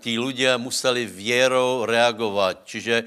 [0.01, 3.05] tí ľudia museli vierou reagovat, čiže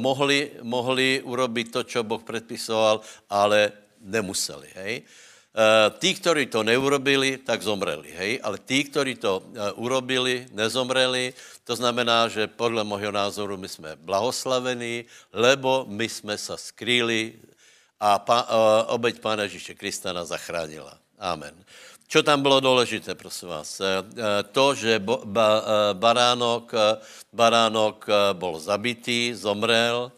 [0.00, 4.68] mohli, mohli urobiť to, čo Boh predpisoval, ale nemuseli.
[4.80, 5.04] Hej?
[5.50, 8.38] Eh, tí, ktorí to neurobili, tak zomreli, hej?
[8.38, 11.34] Ale tí, ktorí to eh, urobili, nezomreli,
[11.66, 17.34] to znamená, že podle môjho názoru my jsme blahoslavení, lebo my jsme sa skrýli
[18.00, 20.96] a pa, uh, obeď Pána Ježíše Krista nás zachránila.
[21.20, 21.52] Amen.
[22.08, 23.76] Čo tam bylo důležité, prosím vás?
[24.52, 25.04] To, že
[25.92, 26.72] baránok,
[27.28, 30.10] baránok bol zabitý, zomrel,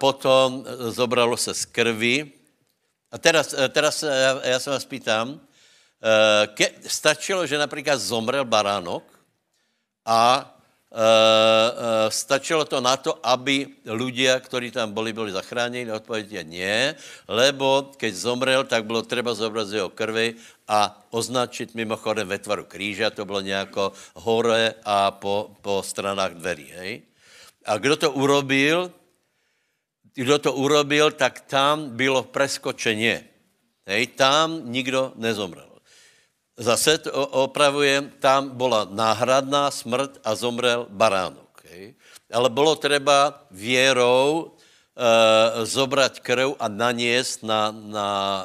[0.00, 2.43] potom zobralo se z krvi.
[3.14, 5.38] A teraz, teraz ja, ja sa vás pýtam,
[6.58, 9.06] ke, stačilo, že napríklad zomrel baránok
[10.02, 10.50] a
[10.94, 15.90] Uh, uh, stačilo to na to, aby ľudia, ktorí tam boli, boli zachránení?
[15.90, 16.94] Odpovedie nie,
[17.26, 20.38] lebo keď zomrel, tak bylo treba zobrať z jeho krvi
[20.70, 23.90] a označiť mimochodem ve tvaru kríža, to bylo nejako
[24.22, 26.92] hore a po, po stranách dverí, hej?
[27.66, 28.94] A kdo to urobil,
[30.14, 33.26] kdo to urobil, tak tam bylo preskočenie.
[33.84, 35.74] Hej, tam nikdo nezomrel.
[36.54, 37.10] Zase to
[37.50, 41.50] opravujem, tam bola náhradná smrt a zomrel baránok.
[41.66, 41.98] Hej.
[42.30, 44.54] Ale bolo treba vierou
[44.94, 48.44] e, zobrať krv a naniesť na, na e,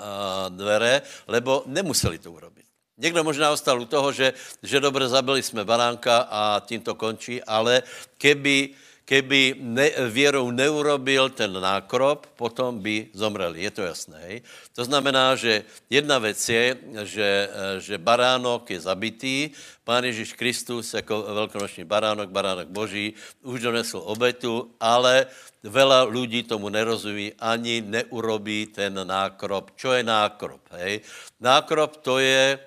[0.57, 2.65] dvere, lebo nemuseli to urobiť.
[2.99, 7.39] Někdo možná ostal u toho, že, že dobre zabili jsme baránka a tím to končí,
[7.43, 7.85] ale
[8.17, 8.75] keby
[9.09, 13.65] keby ne, věrou neurobil ten nákrop, potom by zomreli.
[13.65, 14.17] Je to jasné.
[14.29, 14.37] Hej?
[14.77, 16.65] To znamená, že jedna věc je,
[17.09, 17.29] že,
[17.81, 19.49] že baránok je zabitý,
[19.81, 25.25] Pán Ježíš Kristus jako velkonoční baránok, baránok Boží, už donesl obetu, ale
[25.65, 29.73] veľa ľudí tomu nerozumí, ani neurobí ten nákrop.
[29.73, 30.61] Čo je nákrop?
[30.77, 31.01] Hej?
[31.41, 32.61] Nákrop to je,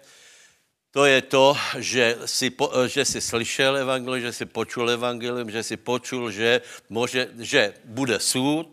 [0.92, 2.52] to je to, že si,
[2.86, 6.60] že si slyšel evangelium, že si počul evangelium, že si počul, že,
[6.92, 8.68] môže, že bude súd,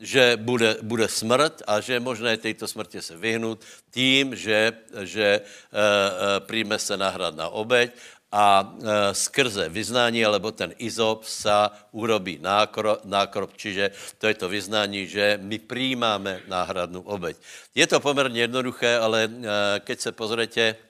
[0.00, 3.60] že bude, bude smrt a že je možné tejto smrti se vyhnout
[3.92, 4.72] tím, že,
[5.04, 7.92] že e, e, príjme se náhradná obeď
[8.32, 14.48] a e, skrze vyznání, alebo ten izop sa urobí nákrop, nákrop, čiže to je to
[14.48, 17.36] vyznání, že my přijímáme náhradnou obeď.
[17.74, 19.30] Je to poměrně jednoduché, ale e,
[19.84, 20.89] keď se pozrete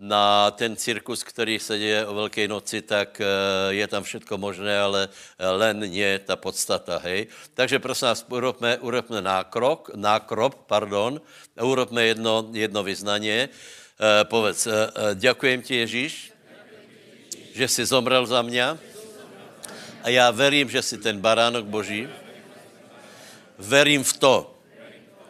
[0.00, 3.26] na ten cirkus, který se děje o Velké noci, tak eh,
[3.74, 7.26] je tam všetko možné, ale eh, len nie ta podstata, hej.
[7.54, 11.20] Takže prosím nás, urobme, urobme nákrok, nákrop, pardon,
[11.54, 13.48] urobme jedno, jedno vyznanie.
[13.94, 14.66] E, povedz,
[15.14, 16.34] ďakujem ti, Ježíš,
[17.54, 18.74] že jsi zomrel za mě
[20.02, 22.08] a já verím, že jsi ten baránok Boží.
[23.58, 24.54] Verím v to,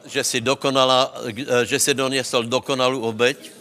[0.04, 1.14] že jsi, dokonala,
[1.64, 3.52] že jsi doniesol dokonalou obeď,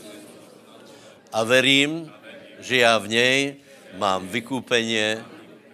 [1.34, 2.14] a verím,
[2.60, 3.56] že já v něj
[3.98, 5.26] mám vykúpenie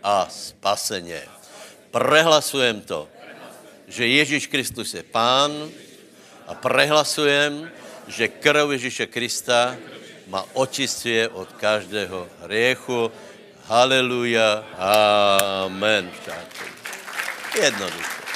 [0.03, 1.21] a spasenie.
[1.91, 3.07] Prehlasujem to,
[3.87, 5.51] že Ježíš Kristus je pán
[6.47, 7.67] a prehlasujem,
[8.07, 9.75] že krv Ježíše Krista
[10.29, 13.11] ma očistuje od každého hriechu.
[13.67, 14.65] Haleluja.
[15.67, 16.09] Amen.
[17.53, 18.28] Jednoduché.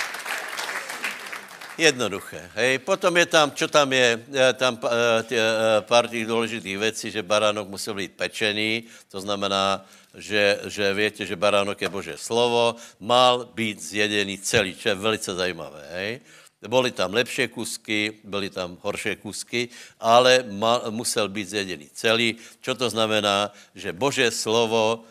[1.77, 2.49] Jednoduché.
[2.53, 2.85] Hej.
[2.85, 4.21] Potom je tam, čo tam je,
[4.53, 9.85] tam e, tě, e, pár těch důležitých věcí, že baránok musel být pečený, to znamená,
[10.13, 15.33] že, že větě, že baránok je Bože slovo, mal být zjedený celý, čo je velice
[15.33, 15.83] zajímavé.
[15.91, 16.21] Hej.
[16.63, 19.67] Boli tam lepšie kusky, byly tam horšie kusky,
[19.99, 22.39] ale mal, musel být zjedený celý.
[22.63, 23.51] Čo to znamená?
[23.75, 25.03] Že Bože slovo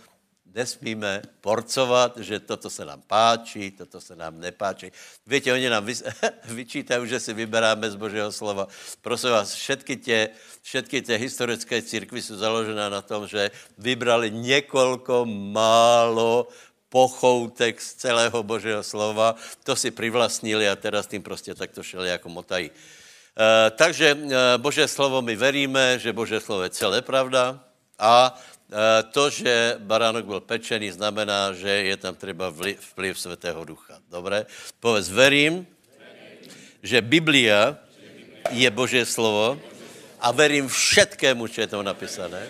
[0.55, 4.93] nesmíme porcovat, že toto se nám páčí, toto se nám nepáčí.
[5.27, 5.95] Víte, oni nám vy,
[6.45, 8.69] vyčítají, že si vyberáme z Božího slova.
[9.01, 10.29] Prosím vás, všetky tě,
[10.62, 16.49] všetky tě historické církvy jsou založené na tom, že vybrali několiko málo
[16.93, 19.35] pochoutek z celého Božího slova,
[19.65, 22.69] to si privlastnili a teraz tým prostě takto šeli jako motají.
[22.69, 27.65] E, takže e, Bože slovo my veríme, že Bože slovo je celé pravda
[27.97, 28.37] a
[29.13, 34.01] to, že baránok byl pečený, znamená, že je tam třeba vplyv Svatého Ducha.
[34.11, 34.47] Dobré?
[34.81, 35.67] Povedz, verím,
[36.83, 37.77] že Biblia
[38.51, 39.61] je Boží slovo
[40.21, 42.49] a verím všetkému, čo je tam napísané.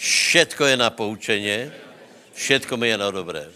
[0.00, 1.70] Všetko je na poučení,
[2.34, 3.46] všetko mi je na dobré.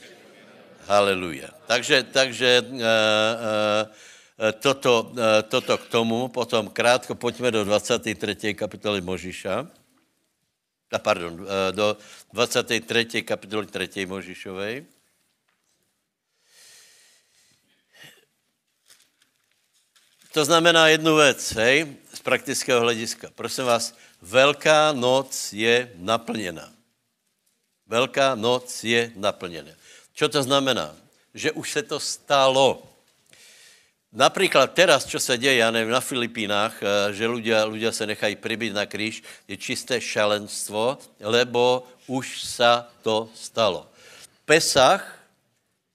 [0.86, 1.50] Haleluja.
[1.66, 8.54] Takže, takže uh, uh, toto, uh, toto k tomu, potom krátko pojďme do 23.
[8.56, 9.68] kapitoly Možiša
[10.92, 11.96] a pardon, eh, do
[12.32, 13.22] 23.
[13.22, 14.06] kapitoly 3.
[14.06, 14.84] Možišovej.
[20.32, 23.30] To znamená jednu věc, hej, z praktického hlediska.
[23.34, 26.72] Prosím vás, Velká noc je naplněna.
[27.86, 29.70] Velká noc je naplněna.
[30.14, 30.96] Co to znamená?
[31.34, 32.87] Že už se to stalo.
[34.12, 38.40] Například teraz, čo se děje, já nevím, na Filipínách, eh, že ľudia, ľudia se nechají
[38.40, 43.84] pribyť na kríž, je čisté šalenstvo, lebo už sa to stalo.
[44.48, 45.04] Pesach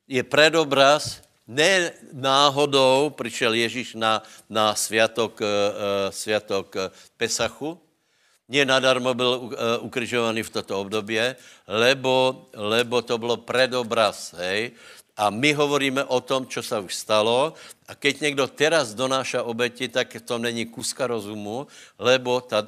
[0.05, 5.47] je predobraz Ne náhodou přišel Ježíš na, na sviatok, uh,
[6.07, 6.75] sviatok
[7.19, 7.75] Pesachu,
[8.47, 11.35] nie nadarmo byl ukrižovaný v toto obdobie,
[11.67, 14.71] lebo, lebo to bylo predobraz, hej,
[15.13, 17.53] a my hovoríme o tom, čo sa už stalo.
[17.85, 21.67] A keď někdo teraz donáša obeti, tak to není kuska rozumu,
[21.99, 22.67] lebo ta uh,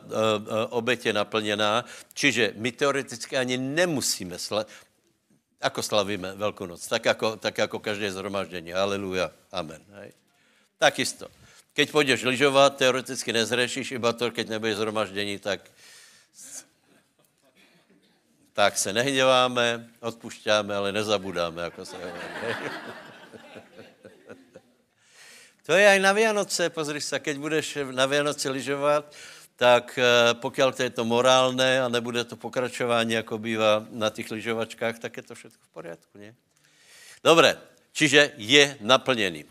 [0.69, 1.86] oběť je naplněná.
[2.13, 4.69] Čiže my teoreticky ani nemusíme sla-
[5.65, 6.86] Ako slavíme Veľkú noc?
[6.86, 8.69] Tak ako, tak ako každé zhromaždení.
[8.69, 9.34] Aleluja.
[9.49, 9.81] Amen.
[9.97, 10.13] Hej.
[10.77, 11.25] Takisto.
[11.75, 15.65] Keď pôjdeš lyžovať, teoreticky nezřešíš, iba to, keď nebudeš zhromaždení, tak
[18.56, 22.56] tak se nehněváme, odpušťáme, ale nezabudáme, jako se hovorí.
[25.65, 29.10] To je aj na Vianoce, pozri sa, keď budeš na Vianoce lyžovat,
[29.58, 34.32] tak eh, pokud to je to morálné a nebude to pokračování, jako bývá na těch
[34.32, 36.38] lyžovačkách, tak je to všechno v poriadku, ne?
[37.24, 37.58] Dobre,
[37.98, 39.46] čiže je naplněný.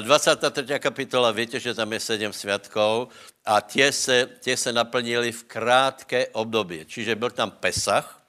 [0.00, 0.74] 23.
[0.74, 3.08] Eh, kapitola, víte, že tam je sedm sviatkov
[3.48, 6.84] a tie se, tie se naplnili v krátké období.
[6.84, 8.20] Čiže byl tam Pesach,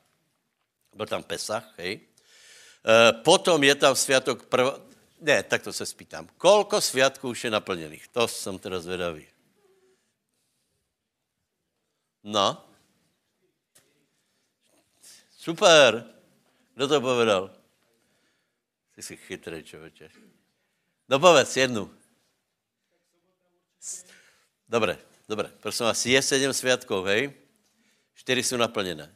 [0.95, 1.99] byl tam Pesach, hej.
[1.99, 4.79] Eh, potom je tam sviatok prv...
[5.19, 6.27] Ne, tak to se spýtám.
[6.38, 8.08] Kolko sviatků už je naplněných?
[8.08, 9.27] To jsem teda zvedavý.
[12.23, 12.65] No.
[15.38, 16.08] Super.
[16.73, 17.51] Kdo to povedal?
[18.95, 20.10] Ty jsi chytrý, člověče.
[21.10, 21.91] No povedz jednu.
[24.69, 25.49] Dobre, dobre.
[25.61, 27.29] Prosím vás, je sedm sviatkov, hej?
[28.15, 29.13] Čtyři jsou naplněné.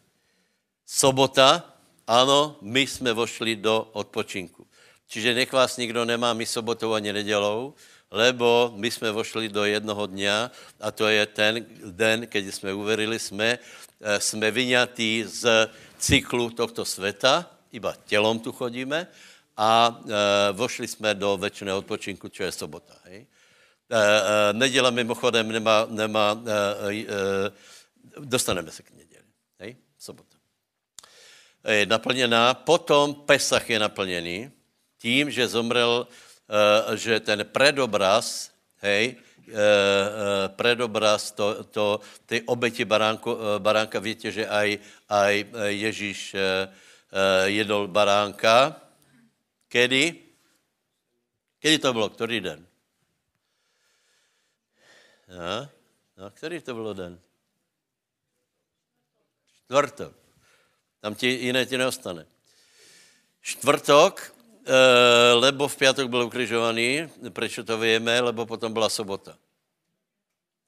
[0.86, 1.73] Sobota,
[2.08, 4.67] ano, my jsme vošli do odpočinku.
[5.08, 7.73] Čiže nech vás nikdo nemá my sobotou ani nedělou,
[8.12, 13.19] lebo my jsme vošli do jednoho dňa a to je ten den, keď jsme uverili,
[13.19, 13.60] jsme,
[14.17, 19.08] jsme vyňatí z cyklu tohto sveta, iba tělom tu chodíme,
[19.58, 22.97] a e, vošli jsme do večného odpočinku, čo je sobota.
[23.06, 23.26] Hej?
[23.93, 23.97] E,
[24.49, 27.06] e, neděle mimochodem nemá, nemá e, e,
[28.25, 29.29] dostaneme se k neděli.
[29.60, 29.77] Hej?
[29.99, 30.38] Sobota.
[31.67, 34.51] Je naplněná, potom Pesach je naplněný
[34.97, 36.08] tím, že zomrel,
[36.95, 38.51] že ten predobraz,
[38.82, 39.15] hej,
[40.56, 44.79] predobraz to, to, ty obeti baránko, e, baránka, víte, že aj,
[45.10, 45.34] aj
[45.69, 46.36] Ježíš
[47.45, 48.75] jedol baránka,
[49.69, 50.15] Kedy?
[51.60, 52.10] Kedy to bylo?
[52.10, 52.73] Který den?
[55.34, 55.69] No,
[56.17, 57.19] no který to bylo den?
[59.65, 60.13] Čtvrtok.
[61.00, 62.26] Tam ti jiné ti neostane.
[63.41, 69.38] Čtvrtok, e, lebo v pátek byl ukrižovaný, proč to víme, lebo potom byla sobota.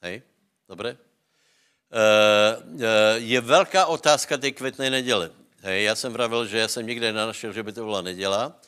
[0.02, 0.22] Hej,
[0.70, 0.90] dobré?
[0.90, 0.98] E,
[2.86, 5.32] e, je velká otázka té květné neděle.
[5.62, 8.60] Hej, já jsem vravil, že já jsem nikde nenašel, že by to byla neděla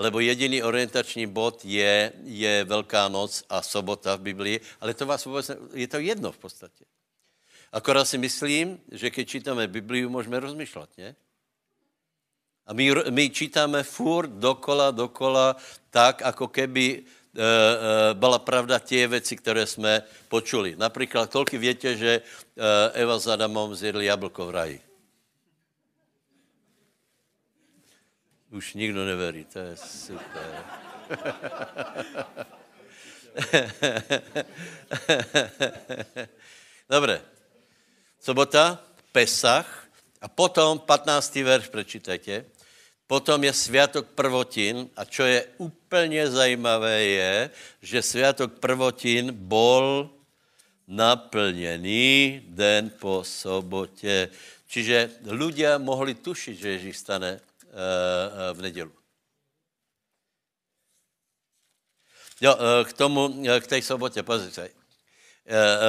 [0.00, 5.24] lebo jediný orientační bod je, je Velká noc a sobota v Biblii, ale to vás
[5.24, 6.84] vůbec, ne, je to jedno v podstatě.
[7.72, 11.14] Akorát si myslím, že když čítáme Bibliu, můžeme rozmýšlet, ne?
[12.66, 15.56] A my, my čítáme furt dokola, dokola,
[15.90, 17.02] tak, ako keby e, e,
[18.14, 20.78] byla pravda tie věci, které jsme počuli.
[20.78, 22.22] Například, kolik větě, že e,
[22.94, 24.89] Eva s Adamom zjedli jablko v raji?
[28.50, 30.50] Už nikdo neverí, to je super.
[36.90, 37.22] Dobre.
[38.18, 38.82] Sobota,
[39.14, 39.86] Pesach
[40.18, 41.46] a potom 15.
[41.46, 42.44] verš prečítajte.
[43.06, 47.50] Potom je sviatok prvotin a čo je úplně zajímavé je,
[47.82, 50.10] že sviatok prvotin bol
[50.90, 54.30] naplněný den po sobotě.
[54.70, 57.42] Čiže ľudia mohli tušiť, že Ježíš stane
[58.52, 58.92] v nedělu.
[62.40, 64.68] Jo, eh, k tomu, k té sobotě, pozrite.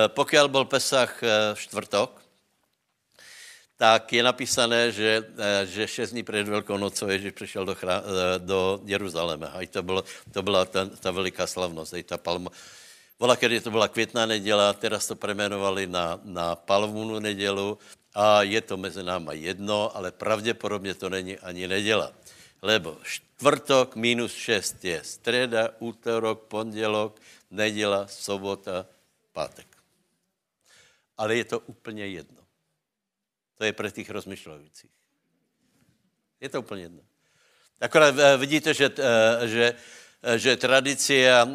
[0.08, 1.22] Pokud byl Pesach
[1.54, 2.22] v čtvrtok,
[3.78, 5.26] tak je napísané, že,
[5.66, 8.04] že šest dní před Velkou nocou Ježíš přišel do, chrá,
[8.38, 9.48] do Jeruzaléma.
[9.48, 12.50] A to, bylo, to byla ta, ta veliká slavnost, ta palma.
[13.20, 17.78] Vola, kedy to byla květná neděla, teraz to premenovali na, na palmunu nedělu
[18.14, 22.14] a je to mezi náma jedno, ale pravděpodobně to není ani neděla.
[22.62, 28.86] Lebo čtvrtok minus šest je středa, útorok, pondělok, neděla, sobota,
[29.32, 29.68] pátek.
[31.18, 32.42] Ale je to úplně jedno.
[33.58, 34.92] To je pro těch rozmyšľajících.
[36.42, 37.02] Je to úplně jedno.
[37.82, 39.66] Akorát eh, vidíte, že, eh, že,
[40.24, 41.48] eh, že tradicia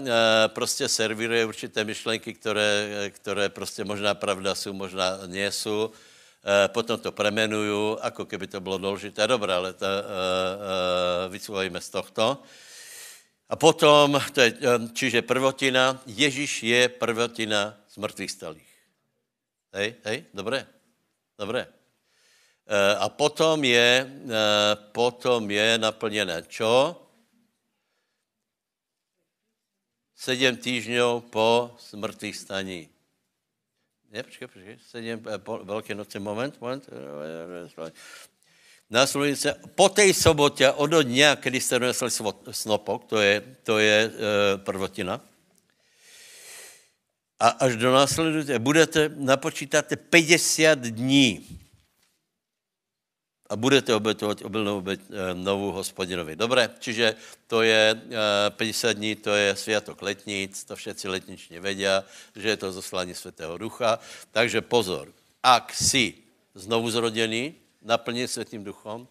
[0.46, 5.90] prostě servíruje určité myšlenky, které, které prostě možná pravda jsou, možná nie jsou
[6.70, 9.26] potom to premenujú, ako keby to bylo dôležité.
[9.26, 10.02] Dobré, ale to, uh, uh,
[11.26, 12.38] vycúvajme z tohto.
[13.46, 14.50] A potom, to je,
[14.94, 18.72] čiže prvotina, Ježíš je prvotina z mŕtvych stalých.
[19.70, 20.66] Hej, hej, dobre,
[21.38, 21.70] dobre.
[22.74, 24.02] A potom je,
[24.90, 26.98] potom je naplněné čo?
[30.18, 32.90] Sedm týždňov po smrtvých staní.
[34.16, 36.80] Ne, počkej, počkej, sedm, po Veľké noci, moment, moment.
[38.88, 42.08] Následujúce, po tej sobote, od dňa, kedy ste donesli
[42.48, 44.10] snopok, to je, to je e,
[44.64, 45.20] prvotina,
[47.36, 51.44] a až do následujúce, budete, napočítate 50 dní
[53.46, 56.34] a budete obetovať obilnou obeť e, novú hospodinovi.
[56.34, 57.14] Dobre, čiže
[57.46, 57.96] to je e,
[58.50, 62.02] 50 dní, to je sviatok letníc, to všetci letnične vedia,
[62.34, 64.02] že je to zoslanie Svetého Ducha.
[64.34, 66.26] Takže pozor, ak si
[66.58, 67.54] znovu zrodený,
[67.86, 69.06] naplnený Svetým duchom.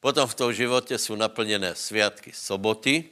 [0.00, 3.04] Potom v tom životě jsou naplněné sviatky soboty,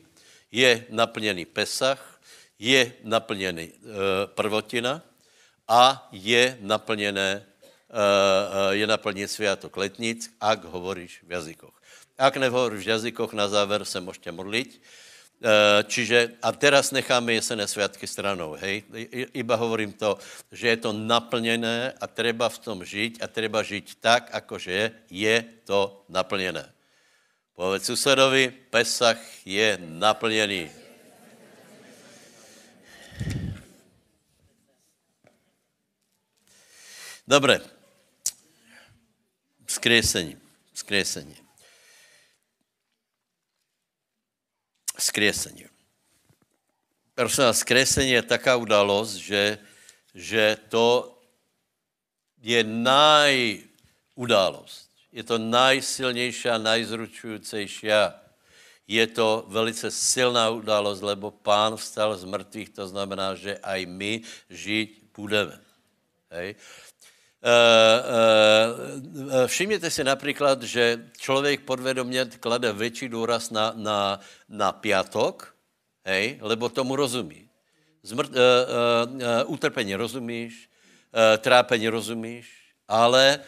[0.52, 2.20] je naplněný Pesach,
[2.58, 3.72] je naplněný e,
[4.26, 5.02] prvotina
[5.68, 7.46] a je naplněné
[8.70, 11.74] je naplněný sviatok letnic, ak hovoríš v jazykoch.
[12.18, 14.80] Ak nehovoríš v jazykoch, na záver se můžete modlit,
[15.44, 18.80] Eh, čiže, a teraz necháme jesené sviatky stranou, hej?
[19.36, 20.16] Iba hovorím to,
[20.48, 25.36] že je to naplněné a treba v tom žiť a treba žiť tak, akože je
[25.68, 26.64] to naplněné.
[27.52, 30.70] Povedz susedovi, Pesach je naplněný.
[37.28, 37.73] Dobre.
[39.74, 40.38] Vzkriesení.
[40.72, 41.44] Vzkriesení.
[44.98, 45.68] skriesenie.
[47.14, 49.58] Prosím vás, skriesenie je taká udalosť, že,
[50.14, 51.14] že to
[52.42, 53.62] je najudalosť.
[55.14, 58.18] Je to najsilnejšia, najzručujúcejšia.
[58.90, 64.22] Je to velice silná udalosť, lebo pán vstal z mŕtvych, to znamená, že aj my
[64.50, 65.54] žiť budeme.
[66.34, 66.58] Hej?
[67.44, 75.54] Uh, uh, všimněte si například, že člověk podvědomě klade větší důraz na, na, na piatok,
[76.04, 77.48] hej, lebo tomu rozumí.
[78.02, 78.40] Zmrt, uh, uh,
[79.14, 80.70] uh, utrpení rozumíš,
[81.12, 83.40] uh, trápení rozumíš, ale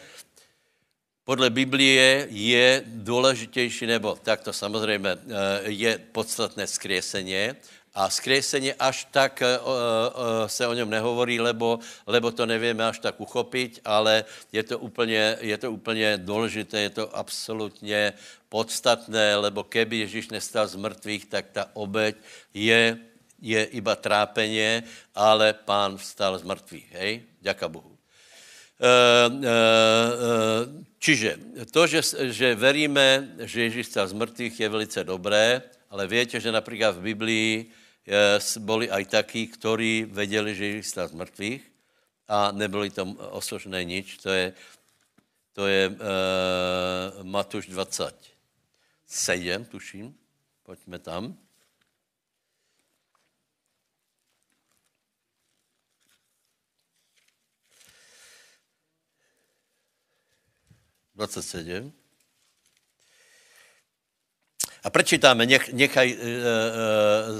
[1.23, 5.17] podle Biblie je důležitější, nebo takto samozřejmě
[5.65, 7.55] je podstatné skriesenie,
[7.97, 13.01] a skriesenie až tak uh, uh, se o něm nehovorí, lebo, lebo to nevíme až
[13.01, 14.21] tak uchopit, ale
[14.53, 18.13] je to úplně, je to úplně důležité, je to absolutně
[18.49, 22.15] podstatné, lebo keby Ježíš nestal z mrtvých, tak ta obeď
[22.53, 22.97] je,
[23.41, 24.85] je iba trápenie,
[25.17, 27.11] ale pán vstal z mrtvých, hej?
[27.41, 27.97] Ďaká Bohu.
[31.01, 31.29] Čiže
[31.73, 36.53] to, že, že veríme, že Ježíš stal z mrtvých, je velice dobré, ale viete, že
[36.53, 37.53] například v Biblii
[38.63, 41.63] boli aj takí, ktorí vedeli, že stal z mŕtvych
[42.31, 44.23] a neboli tam osožné nič.
[44.23, 44.55] To je,
[45.51, 48.15] to je uh, Matúš 27,
[49.67, 50.15] tuším.
[50.63, 51.35] Poďme tam.
[61.17, 61.93] Dvacet sedm.
[64.83, 66.25] A prečítáme, nech, nechaj uh, uh,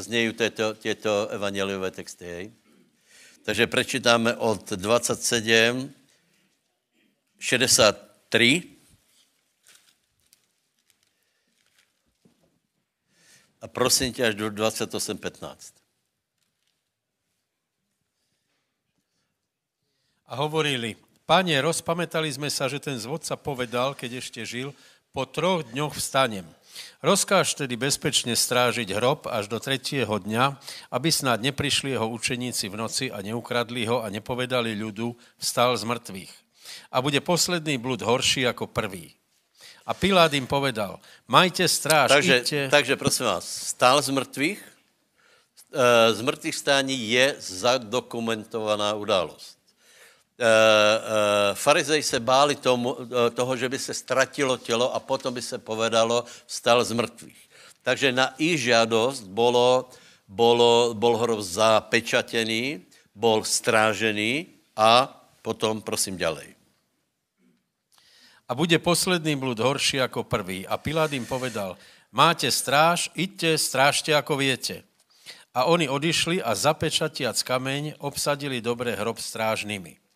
[0.01, 2.25] znejú tieto, tieto evangeliové texty.
[2.25, 2.45] Hej.
[3.45, 5.93] Takže prečítáme od 27,
[7.39, 8.63] 63
[13.61, 15.73] a prosím tě až do 28, 15.
[20.27, 20.95] A hovorili,
[21.27, 24.71] Pane, rozpamätali sme sa, že ten zvodca povedal, keď ešte žil,
[25.11, 26.47] po troch dňoch vstanem.
[27.01, 30.57] Rozkáž tedy bezpečne strážiť hrob až do tretieho dňa,
[30.91, 35.83] aby snad neprišli jeho učeníci v noci a neukradli ho a nepovedali ľudu, vstal z
[35.85, 36.33] mŕtvych.
[36.91, 39.17] A bude posledný blud horší ako prvý.
[39.87, 42.61] A Pilát im povedal, majte stráž, takže, idte...
[42.67, 44.59] Takže prosím vás, stál z mŕtvych,
[45.73, 49.56] e, z mŕtvych stání je zadokumentovaná událost.
[50.37, 55.33] Uh, uh, farizej se báli tomu, uh, toho, že by se ztratilo tělo a potom
[55.33, 57.41] by se povedalo, vstal z mrtvých.
[57.81, 59.89] Takže na ich žiadosť bolo,
[60.29, 62.85] bolo, bol hrob zapečatený,
[63.17, 64.45] bol strážený
[64.77, 65.09] a
[65.41, 66.53] potom prosím ďalej.
[68.45, 70.69] A bude posledný blud horší ako prvý.
[70.69, 71.75] A Pilát im povedal,
[72.13, 74.85] máte stráž, idte, strážte ako viete.
[75.57, 80.06] A oni odišli a zapečatiac kameň obsadili dobre hrob strážnymi.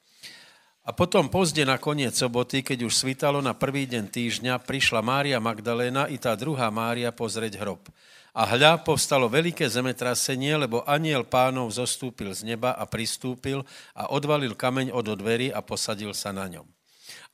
[0.82, 5.38] A potom pozde na koniec soboty, keď už svítalo na prvý deň týždňa, prišla Mária
[5.38, 7.86] Magdaléna i tá druhá Mária pozrieť hrob.
[8.34, 13.62] A hľa, povstalo veľké zemetrasenie, lebo aniel pánov zostúpil z neba a pristúpil
[13.94, 16.66] a odvalil kameň od dverí a posadil sa na ňom.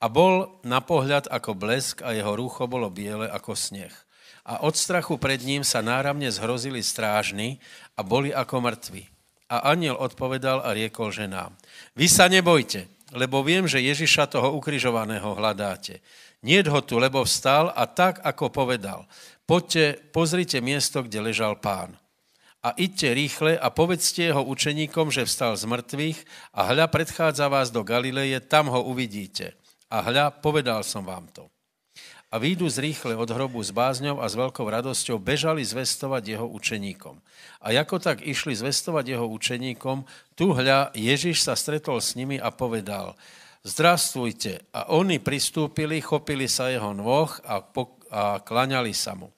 [0.03, 3.95] A bol na pohľad ako blesk a jeho rúcho bolo biele ako sneh.
[4.43, 7.63] A od strachu pred ním sa náramne zhrozili strážni
[7.95, 9.07] a boli ako mŕtvi.
[9.47, 11.55] A aniel odpovedal a riekol ženám,
[11.95, 16.03] vy sa nebojte, lebo viem, že Ježiša toho ukrižovaného hľadáte.
[16.43, 19.07] Nie ho tu, lebo vstal a tak, ako povedal.
[19.47, 21.95] Poďte, pozrite miesto, kde ležal pán.
[22.65, 26.19] A idte rýchle a povedzte jeho učeníkom, že vstal z mŕtvych
[26.51, 29.55] a hľa predchádza vás do Galileje, tam ho uvidíte.
[29.87, 31.47] A hľa, povedal som vám to.
[32.27, 36.43] A výjdu z rýchle od hrobu s bázňou a s veľkou radosťou bežali zvestovať jeho
[36.43, 37.15] učeníkom.
[37.63, 40.03] A ako tak išli zvestovať jeho učeníkom,
[40.35, 43.15] tu hľa Ježiš sa stretol s nimi a povedal,
[43.63, 44.59] zdrastujte.
[44.75, 49.31] A oni pristúpili, chopili sa jeho nôh a, po, a klaňali sa mu.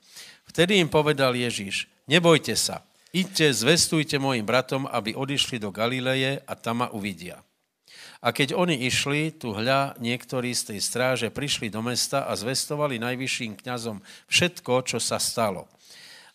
[0.50, 2.82] Vtedy im povedal Ježíš, nebojte sa,
[3.14, 7.38] idte, zvestujte mojim bratom, aby odišli do Galileje a tam ma uvidia.
[8.20, 13.00] A keď oni išli, tu hľa, niektorí z tej stráže prišli do mesta a zvestovali
[13.00, 15.72] najvyšším kňazom všetko, čo sa stalo.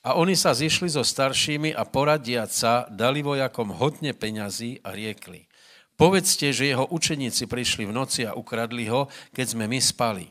[0.05, 5.49] A oni sa zišli so staršími a poradiať sa dali vojakom hodne peňazí a riekli.
[5.97, 10.28] Povedzte, že jeho učeníci prišli v noci a ukradli ho, keď sme my spali.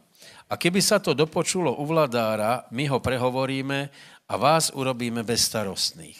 [0.49, 3.89] A keby sa to dopočulo u vladára, my ho prehovoríme
[4.29, 6.19] a vás urobíme bezstarostných.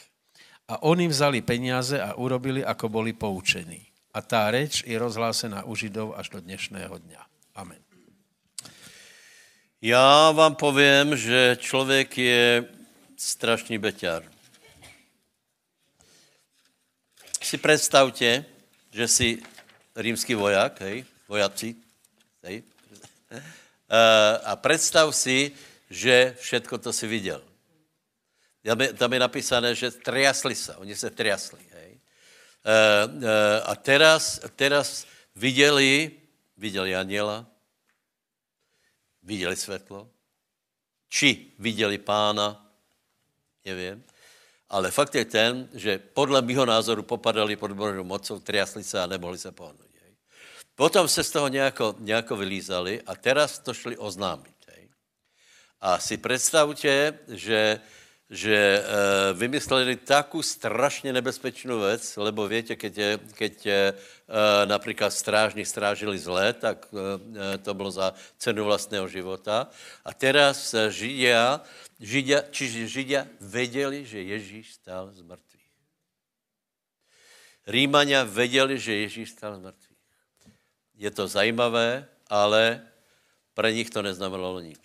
[0.73, 3.92] A oni vzali peniaze a urobili, ako boli poučení.
[4.13, 7.21] A tá reč je rozhlásená u Židov až do dnešného dňa.
[7.55, 7.81] Amen.
[9.81, 12.65] Já vám povím, že člověk je
[13.17, 14.23] strašný beťar.
[17.41, 18.45] Si představte,
[18.91, 19.43] že si
[19.95, 21.75] rímský voják, hej, vojaci,
[22.43, 22.63] hej,
[23.93, 25.51] Eh, a představ si,
[25.89, 27.43] že všetko to si viděl.
[28.97, 31.59] Tam je napísané, že triasli se, oni se triasli.
[32.65, 32.73] Hej.
[32.73, 35.05] Eh, eh, a teraz, teraz
[35.35, 36.11] viděli,
[36.57, 37.45] viděli aniela,
[39.23, 40.09] viděli světlo,
[41.09, 42.71] či viděli pána,
[43.65, 44.03] nevím.
[44.69, 49.07] Ale fakt je ten, že podle mého názoru popadali pod Božou mocou, triasli se a
[49.07, 49.93] nemohli se pohnout.
[50.75, 54.55] Potom se z toho nějako, nějako vylízali a teraz to šli oznámit.
[54.67, 54.89] Hej.
[55.81, 57.79] A si představte, že,
[58.33, 58.81] že e,
[59.37, 66.17] vymysleli takú strašně nebezpečnou věc, lebo víte, keď, je, keď je, e, například strážní strážili
[66.17, 69.69] zlé, tak e, to bylo za cenu vlastného života.
[70.01, 71.61] A teraz Židia,
[72.01, 75.69] Židia, čiže Židia věděli, že Ježíš stál z mrtvých.
[77.69, 79.93] Rímania věděli, že Ježíš stál z mrtvých
[80.97, 82.81] je to zajímavé, ale
[83.53, 84.79] pre nich to neznamenalo nič.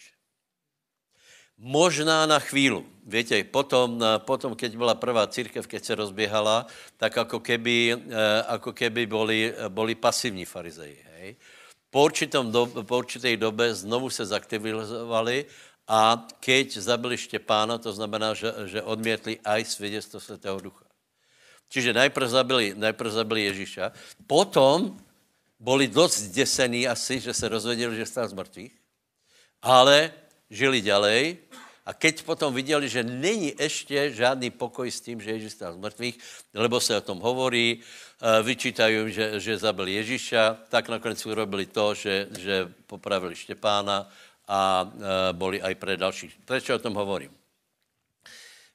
[1.58, 2.86] Možná na chvíľu.
[3.08, 3.96] Viete, potom,
[4.28, 6.68] potom keď byla prvá církev, keď se rozbiehala,
[7.00, 11.00] tak ako keby, eh, ako keby boli, boli pasivní farizeji.
[11.16, 11.28] Hej?
[11.88, 15.48] Po, určitom do, po určitej dobe znovu se zaktivizovali
[15.88, 20.84] a keď zabili Štěpána, to znamená, že, že odmietli aj svědectvo Svetého Ducha.
[21.72, 23.92] Čiže najprv zabili, najprv zabili Ježíša,
[24.28, 25.00] potom
[25.56, 28.74] boli dost desení asi, že se rozvedeli, že stal z mrtvých,
[29.64, 30.12] ale
[30.52, 31.47] žili ďalej
[31.88, 35.80] a keď potom viděli, že není ještě žádný pokoj s tím, že Ježíš stal z
[35.80, 36.18] mrtvých,
[36.52, 41.96] lebo se o tom hovorí, eh, vyčítajú, že, že zabili Ježíša, tak nakonec urobili to,
[41.96, 44.04] že, že popravili Štěpána
[44.44, 46.44] a eh, boli aj pre dalších.
[46.44, 47.32] Prečo o tom hovorím?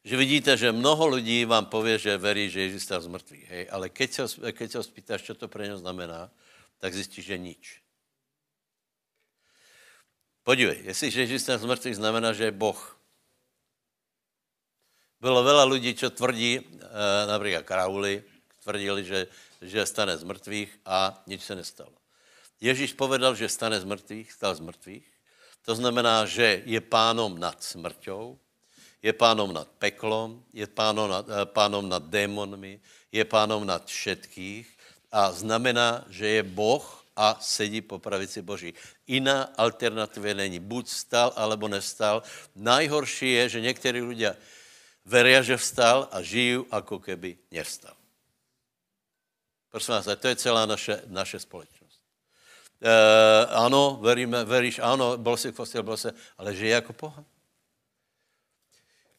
[0.01, 3.63] Že vidíte, že mnoho lidí vám povie, že verí, že Ježíš stal z mrtvých, hej,
[3.69, 6.33] ale keď se, keď se ho spýtáš, čo to pre ňo znamená,
[6.81, 7.63] tak zjistíš, že nič.
[10.43, 13.02] Podívej, jestli Ježíš z mrtvých znamená, že je Boh.
[15.23, 16.61] Bylo veľa ľudí, čo tvrdí, e,
[17.31, 18.19] například Krauli,
[18.59, 19.31] tvrdili, že,
[19.63, 21.95] že stane z mrtvých a nič se nestalo.
[22.59, 25.07] Ježíš povedal, že stane z mrtvých, stal z mrtvých.
[25.63, 28.35] To znamená, že je pánom nad smrťou,
[28.99, 34.67] je pánom nad peklom, je pánom nad, e, pánom nad démonmi, je pánom nad všetkých
[35.07, 36.83] a znamená, že je Boh
[37.15, 38.75] a sedí po pravici Boží.
[39.07, 40.59] Iná alternativa není.
[40.59, 42.27] Buď stal, alebo nestal.
[42.59, 44.35] Najhorší je, že někteří ľudia
[45.05, 47.95] veria, že vstal a žijú, ako keby nevstal.
[49.71, 51.99] Prosím vás, to je celá naše, naše společnost.
[52.81, 52.93] E,
[53.51, 57.25] ano, veríme, veríš, ano, bol si v kostele, bol si, ale žije jako pohan.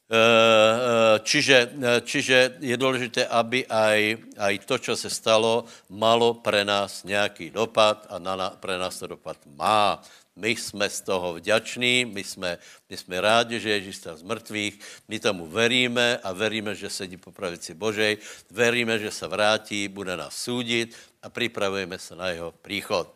[0.05, 6.35] Eh, eh, čiže, eh, čiže je důležité, aby aj, aj to, co se stalo, malo
[6.35, 10.03] pre nás nějaký dopad a na, pre nás to dopad má.
[10.37, 12.59] My jsme z toho vďační, my jsme,
[12.91, 14.75] my jsme rádi, že Ježíš stal z mrtvých,
[15.09, 18.19] my tomu veríme a veríme, že sedí po pravici Božej,
[18.51, 20.91] veríme, že se vrátí, bude nás súdiť
[21.23, 23.07] a pripravujeme se na jeho príchod.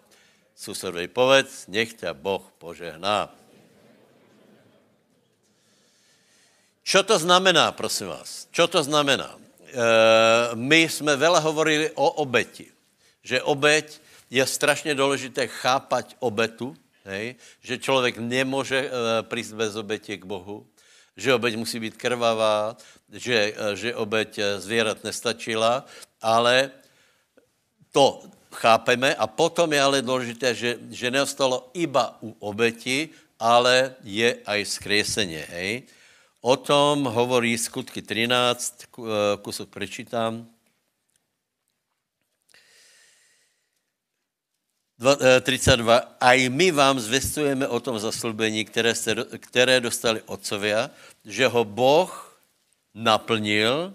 [0.54, 3.30] Susedovi povedz, nech ťa Boh požehná.
[6.82, 8.46] Čo to znamená, prosím vás?
[8.50, 9.34] Čo to znamená?
[9.34, 9.38] E,
[10.56, 12.70] my jsme veľa hovorili o obeti.
[13.22, 13.86] Že obeť
[14.30, 16.74] je strašně důležité chápať obetu,
[17.08, 17.34] hej?
[17.64, 18.90] že člověk nemůže e,
[19.24, 20.68] prísť bez obete k Bohu,
[21.16, 22.76] že obeť musí být krvavá,
[23.08, 25.88] že, e, že obeť e, zvěrat nestačila,
[26.20, 26.70] ale
[27.92, 34.34] to chápeme a potom je ale důležité, že, že neostalo iba u obeti, ale je
[34.44, 35.86] aj skriesenie, hej?
[36.42, 38.94] O tom hovorí skutky 13,
[39.42, 40.46] kusok prečítam.
[44.98, 45.98] 32.
[45.98, 50.90] Eh, Aj my vám zvestujeme o tom zaslubení, které, ste, které dostali otcovia,
[51.22, 52.10] že ho Boh
[52.94, 53.94] naplnil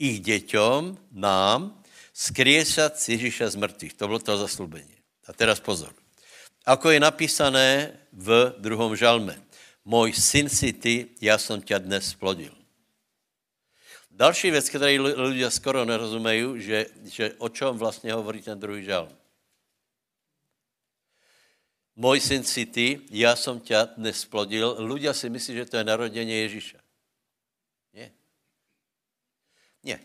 [0.00, 1.76] ich děťom, nám,
[2.16, 3.94] skriesat Ježíša z mrtvých.
[3.94, 4.96] To bylo to zaslubení.
[5.28, 5.92] A teraz pozor.
[6.64, 9.36] Ako je napísané v druhom žalme.
[9.84, 12.52] Môj syn si ty, ja som ťa dnes splodil.
[14.12, 19.08] Další věc, které ľudia skoro nerozumejí, že, že o čom vlastně hovorí ten druhý žalm.
[22.00, 24.72] Můj syn si ty, já jsem tě dnes splodil.
[24.80, 26.80] Ľudia si myslí, že to je narodění Ježíša.
[27.92, 28.08] Nie.
[29.84, 30.00] Nie.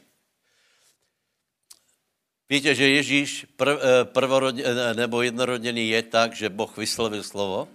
[2.52, 3.80] Víte, že Ježíš prv,
[4.12, 7.72] prvorodě, eh, nebo jednorodený je tak, že Boh vyslovil slovo,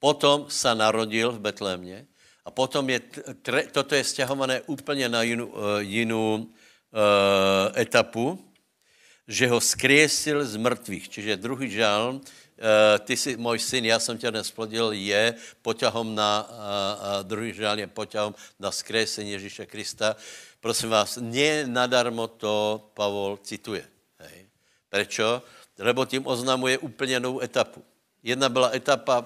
[0.00, 2.08] potom sa narodil v Betlémě
[2.44, 3.00] a potom je,
[3.44, 6.48] tre, toto je stěhované úplně na jinou, eh, jinou uh,
[7.76, 8.40] etapu,
[9.28, 11.08] že ho skriesil z mrtvých.
[11.08, 12.24] Čiže druhý žalm
[13.04, 16.56] ty si můj syn, já jsem tě nesplodil, je poťahom na, uh,
[17.22, 20.16] druhý žál je poťahom na skresení Ježíše Krista.
[20.60, 23.80] Prosím vás, nie nadarmo to Pavol cituje.
[24.18, 24.46] Hej.
[24.88, 25.42] Prečo?
[25.78, 27.84] Lebo tím oznamuje úplně novou etapu.
[28.22, 29.24] Jedna byla etapa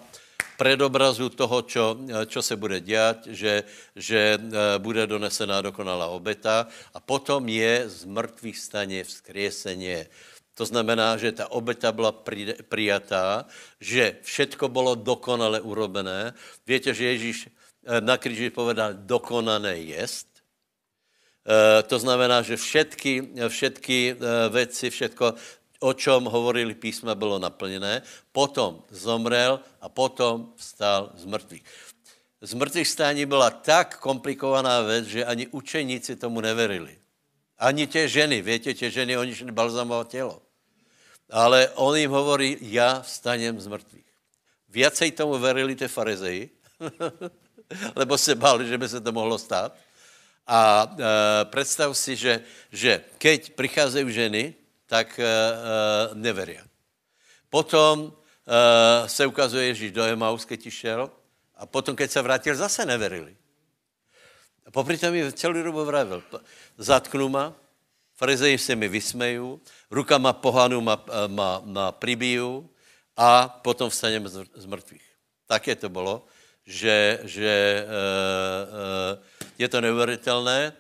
[0.56, 3.64] predobrazu toho, čo, čo se bude dělat, že,
[3.96, 4.38] že
[4.78, 10.06] bude donesená dokonalá obeta a potom je z mrtvých stane vzkriesenie.
[10.54, 12.14] To znamená, že ta obeta byla
[12.68, 13.46] prijatá,
[13.80, 16.34] že všetko bylo dokonale urobené.
[16.66, 20.30] Víte, že Ježíš eh, na kříži povedal, dokonané jest.
[21.44, 25.34] Eh, to znamená, že všetky, všetky eh, věci, všetko,
[25.80, 28.02] o čom hovorili písma, bylo naplněné.
[28.32, 31.62] Potom zomrel a potom vstal z mrtvých.
[32.40, 36.98] Z mrtvých stání byla tak komplikovaná věc, že ani učeníci tomu neverili.
[37.58, 40.43] Ani tě ženy, víte, tě ženy, oni šli balzamovat tělo.
[41.34, 44.06] Ale on jim hovorí, já stanem z mrtvých.
[44.70, 46.50] Viacej tomu verili ty farizeji,
[47.98, 49.74] lebo se báli, že by se to mohlo stát.
[50.46, 54.54] A e, představ si, že, že keď přicházejí ženy,
[54.86, 55.28] tak e, e,
[56.14, 56.62] neveria.
[57.50, 61.10] Potom e, se ukazuje Ježíš do Emaus, keď šel,
[61.58, 63.34] a potom, keď se vrátil, zase neverili.
[64.66, 66.22] A popri tom mi celý dobu vravil,
[66.78, 67.54] zatknu ma,
[68.14, 69.58] farizeji se mi vysmejí,
[69.94, 70.98] rukama pohanu ma,
[71.30, 72.66] ma, ma pribiju
[73.14, 75.06] a potom vstanem z mrtvých.
[75.46, 76.26] Také to bylo,
[76.66, 79.18] že, že e, e,
[79.58, 80.72] je to neuveritelné.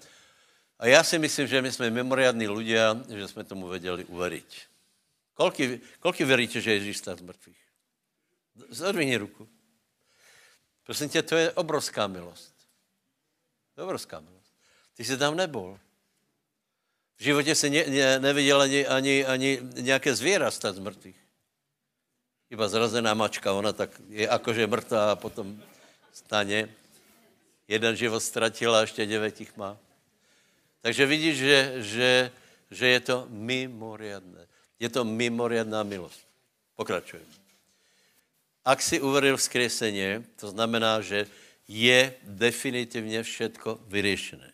[0.78, 4.50] A já si myslím, že my jsme mimoriadní ľudia, že jsme tomu věděli uveriť.
[5.34, 7.62] Koľky, koľky veríte, že Ježíš stál z mrtvých?
[8.70, 9.48] Zodvihni ruku.
[10.86, 12.54] Prosím tě, to je obrovská milost.
[13.74, 14.54] To je obrovská milost.
[14.94, 15.78] Ty jsi tam nebol.
[17.16, 21.20] V životě se ne, ne, neviděl ani, ani, ani nějaké zvěra stát z mrtvých.
[22.50, 25.62] Iba zrazená mačka, ona tak je jakože mrtvá a potom
[26.12, 26.68] stane.
[27.68, 29.78] Jeden život ztratila a ještě devět jich má.
[30.80, 32.30] Takže vidíš, že, že,
[32.70, 34.46] že je to mimoriadné.
[34.80, 36.20] Je to mimoriadná milost.
[36.76, 37.30] Pokračujeme.
[38.64, 41.26] Ak si uveril vzkriesenie, to znamená, že
[41.68, 44.53] je definitivně všetko vyřešené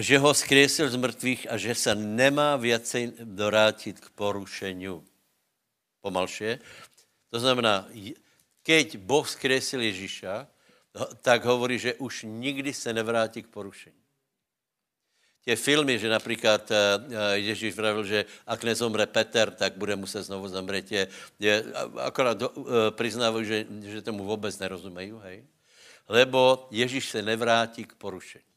[0.00, 5.04] že ho skriesil z mrtvých a že se nemá viacej dorátit k porušeniu.
[6.02, 6.58] Pomalšie.
[7.30, 7.88] To znamená,
[8.62, 10.46] keď Boh skriesil Ježíša,
[11.22, 14.04] tak hovorí, že už nikdy se nevrátí k porušení.
[15.44, 20.24] Tie filmy, že například eh, eh, Ježíš vravil, že ak nezomre Peter, tak bude muset
[20.24, 20.92] znovu zomřít.
[21.36, 21.64] Je,
[22.00, 25.44] akorát do, eh, priznávají, že, že tomu vůbec nerozumejí, hej?
[26.08, 28.53] Lebo Ježíš se nevrátí k porušení.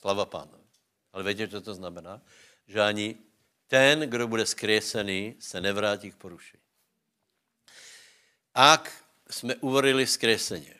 [0.00, 0.64] Slava pánovi.
[1.12, 2.22] Ale víte, co to znamená?
[2.66, 3.16] Že ani
[3.66, 6.62] ten, kdo bude skriesený, se nevrátí k porušení.
[8.54, 10.74] ak jsme uvorili skreseně,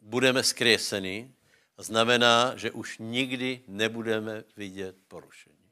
[0.00, 1.34] budeme skresení,
[1.78, 5.70] znamená, že už nikdy nebudeme vidět porušení.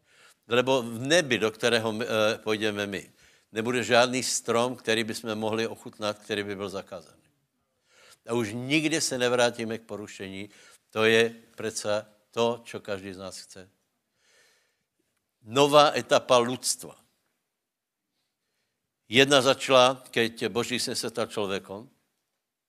[0.48, 3.12] Lebo v nebi, do kterého my, e, půjdeme my,
[3.52, 7.22] nebude žádný strom, který bychom mohli ochutnat, který by byl zakázaný.
[8.28, 10.50] A už nikdy se nevrátíme k porušení.
[10.90, 13.70] To je přece to, co každý z nás chce.
[15.42, 16.96] Nová etapa lidstva.
[19.08, 21.90] Jedna začala, keď Boží se stal člověkom.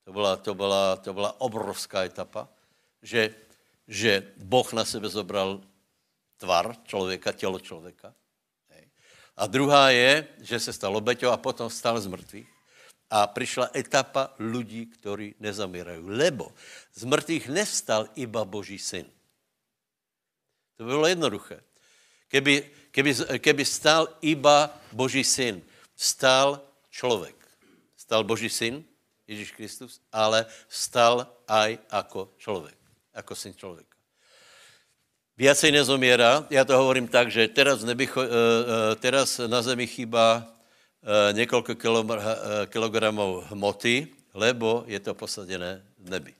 [0.03, 2.49] To byla, to, byla, to byla obrovská etapa,
[3.01, 3.35] že,
[3.87, 5.61] že Boh na sebe zobral
[6.37, 8.15] tvar člověka, tělo člověka.
[9.39, 12.51] A druhá je, že se stal obeťou a potom stal z mrtvých.
[13.09, 16.03] A přišla etapa lidí, kteří nezamírají.
[16.03, 16.51] Lebo
[16.93, 19.07] z mrtvých nestal iba Boží syn.
[20.79, 21.59] To bylo jednoduché.
[22.31, 23.11] Keby, keby,
[23.43, 25.59] keby stal iba Boží syn,
[25.91, 27.35] stal člověk.
[27.99, 28.87] Stal Boží syn,
[29.27, 32.77] Ježíš Kristus, ale stal aj jako člověk,
[33.15, 33.95] jako syn člověka.
[35.37, 40.47] Viacej nezomiera, já to hovorím tak, že teraz, nebycho, eh, eh, teraz na zemi chýba
[41.03, 41.79] eh, několik
[42.67, 46.38] kilogramů hmoty, lebo je to posadené v nebi.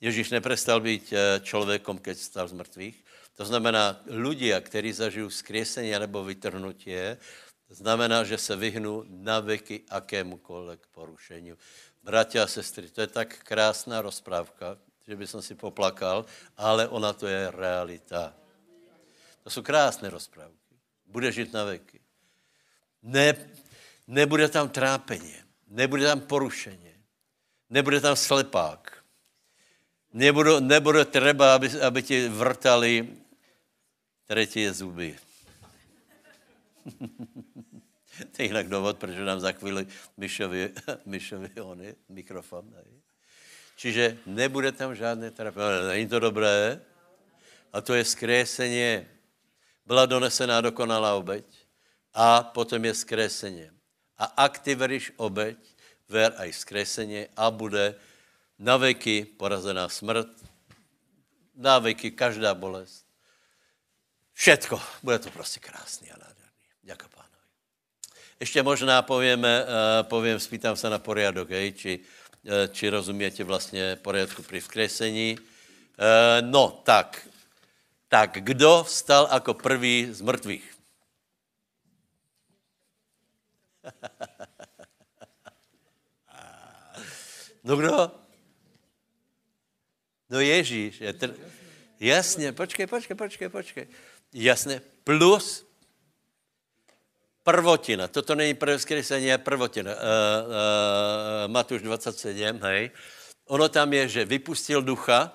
[0.00, 3.04] Ježíš neprestal být člověkom, keď stal z mrtvých.
[3.38, 7.18] To znamená, ľudia, kteří zažijí skriesení nebo vytrhnutie,
[7.70, 11.54] znamená, že se vyhnou na veky akémukoliv porušení.
[12.02, 16.26] Bratia a sestry, to je tak krásná rozprávka, že by som si poplakal,
[16.56, 18.34] ale ona to je realita.
[19.42, 20.74] To jsou krásné rozprávky.
[21.06, 22.00] Bude žít na veky.
[23.02, 23.34] Ne,
[24.06, 25.34] nebude tam trápení,
[25.68, 26.94] nebude tam porušení,
[27.70, 28.97] nebude tam slepák,
[30.12, 33.08] nebude, nebude třeba, aby, aby ti vrtali
[34.26, 35.18] třetí zuby.
[38.32, 39.86] to je jinak důvod, proč nám za chvíli
[40.16, 40.72] Myšovi,
[41.06, 42.70] Myšovi on je, mikrofon.
[42.70, 42.82] Ne?
[43.76, 45.86] Čiže nebude tam žádné trápení.
[45.88, 46.80] Není to dobré?
[47.72, 49.06] A to je skréseně.
[49.86, 51.44] Byla donesená dokonalá obeď
[52.14, 53.70] a potom je skréseně.
[54.18, 55.56] A ak ty veríš obeď,
[56.08, 57.94] ver aj skréseně a bude
[58.58, 60.28] na veky porazená smrt,
[61.54, 63.06] na veky každá bolest.
[64.34, 64.82] Všetko.
[65.02, 66.66] Bude to prostě krásný a nádherný.
[66.82, 67.28] Ďakujem pánovi.
[68.40, 69.68] Ještě možná povíme, uh,
[70.02, 72.02] povím, spýtám se na poriadok, hej, či, uh,
[72.72, 75.38] či rozuměte vlastně poriadku při vkresení.
[75.38, 75.44] Uh,
[76.40, 77.28] no, tak.
[78.08, 80.74] Tak, kdo vstal jako prvý z mrtvých?
[87.64, 88.27] no kdo?
[90.30, 91.00] No Ježíš.
[91.00, 91.34] Je tr...
[92.00, 93.86] Jasně, počkej, počkej, počkej, počkej.
[94.32, 94.80] Jasné.
[95.04, 95.66] Plus
[97.42, 98.08] prvotina.
[98.08, 99.92] Toto není prvé vzkresení, je prvotina.
[99.92, 102.90] Uh, uh, Matuš 27, hej.
[103.48, 105.32] Ono tam je, že vypustil ducha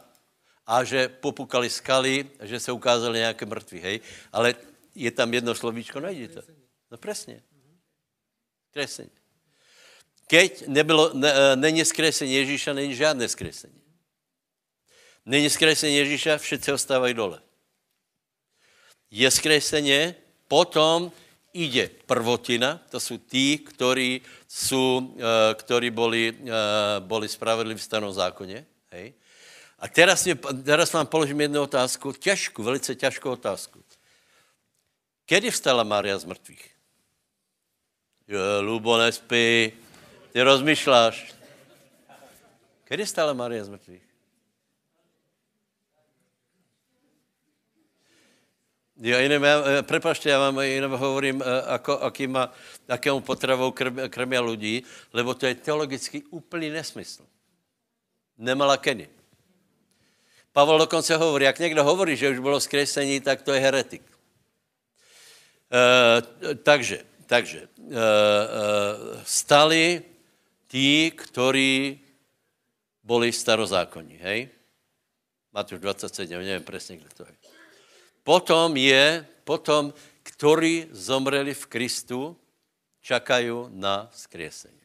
[0.67, 3.99] a že popukali skaly, že se ukázali nějaké mrtví, hej.
[4.31, 4.55] Ale
[4.95, 6.41] je tam jedno slovíčko, najdi to.
[6.91, 7.41] No presně.
[8.69, 9.09] Skresení.
[10.27, 13.82] Keď nebylo, ne, není skresení Ježíša, není žádné skresení.
[15.25, 17.41] Není skresení Ježíša, všichni ostávají dole
[19.13, 20.15] je skreseně,
[20.47, 21.11] potom
[21.53, 28.13] ide prvotina, to jsou tí, ktorí, sú, uh, ktorí boli, uh, boli spravedliví v starom
[28.13, 28.65] zákoně.
[28.91, 29.13] Hej.
[29.79, 30.27] A teraz,
[30.65, 33.83] teraz vám položím jednu otázku, těžkou, velice těžkou otázku.
[35.25, 36.69] Kedy vstala Mária z mrtvých?
[38.27, 39.71] Jo, Lubo, nespí,
[40.31, 41.33] ty rozmýšláš.
[42.83, 44.12] Kedy vstala Mária z mrtvých?
[49.03, 52.53] Jiným, já, eh, prepašte, já vám jiným hovorím, eh, ako, akýma,
[52.87, 54.83] akému potravou krm, krmia lidí,
[55.13, 57.27] lebo to je teologicky úplný nesmysl.
[58.37, 59.09] Nemala kedy.
[60.53, 64.01] Pavel dokonce hovorí, jak někdo hovorí, že už bylo skresení, tak to je heretik.
[65.73, 68.05] E, takže, takže, e, e,
[69.25, 70.01] stali
[70.67, 71.99] tí, ktorí
[73.03, 74.49] boli starozákonní, hej?
[75.53, 77.42] Matúš 27, nevím přesně, kde to je.
[78.23, 79.93] Potom je, potom,
[80.23, 82.35] ktorí zomreli v Kristu,
[83.03, 84.79] čakají na skriesení.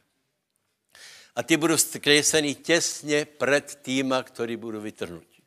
[1.38, 5.38] A ty budou skriesení těsně před týma, ktorí budou vytrhnutí.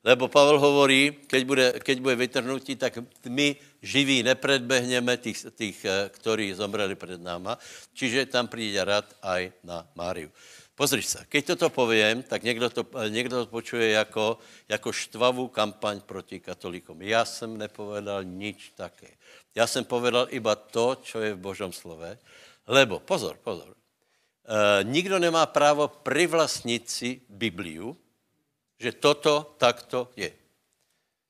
[0.00, 3.52] Lebo Pavel hovorí, keď bude, keď bude vytrhnutí, tak my
[3.84, 7.58] živí nepredbehneme tých, tých, eh, ktorí zomreli před náma,
[7.92, 10.32] čiže tam přijde rad aj na Máriu.
[10.80, 16.00] Pozri se, keď toto povím, tak někdo to, někdo to počuje jako, jako štvavou kampaň
[16.00, 17.02] proti katolíkom.
[17.02, 19.12] Já jsem nepovedal nič také.
[19.54, 22.18] Já jsem povedal iba to, co je v Božom slove,
[22.66, 23.76] lebo, pozor, pozor,
[24.82, 27.92] nikdo nemá právo privlastnit si Bibliu,
[28.80, 30.32] že toto takto je.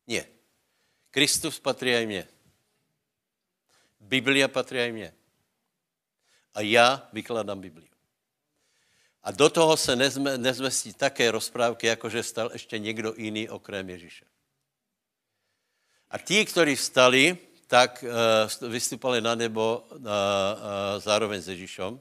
[0.07, 0.31] Nie.
[1.11, 2.29] Kristus patří aj mně.
[4.01, 5.11] Biblia patří aj mně.
[6.55, 7.90] A já vykladám Bibliu.
[9.23, 13.91] A do toho se nezme, nezmestí také rozprávky, jako že stal ještě někdo jiný okrem
[13.91, 14.25] Ježíše.
[16.11, 18.05] A tí, kteří vstali, tak
[18.61, 20.03] uh, vystupovali na nebo uh, uh,
[20.99, 22.01] zároveň s Ježíšom,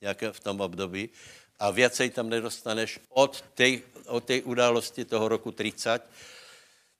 [0.00, 1.10] nějaké v tom období,
[1.58, 6.02] a viacej tam nedostaneš od tej, od tej události toho roku 30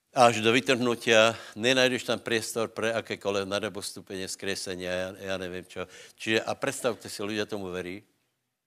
[0.09, 5.85] až do vytrhnutia, nenajdeš tam priestor pre akékoľvek nadebostupenie, skresenia, ja, ja neviem čo.
[6.17, 8.01] Čiže, a predstavte si, ľudia tomu verí.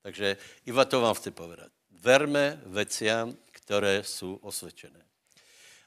[0.03, 0.37] Takže
[0.67, 1.71] iba to vám chci povedať.
[2.03, 3.31] Verme veciam,
[3.63, 4.99] ktoré sú osvedčené.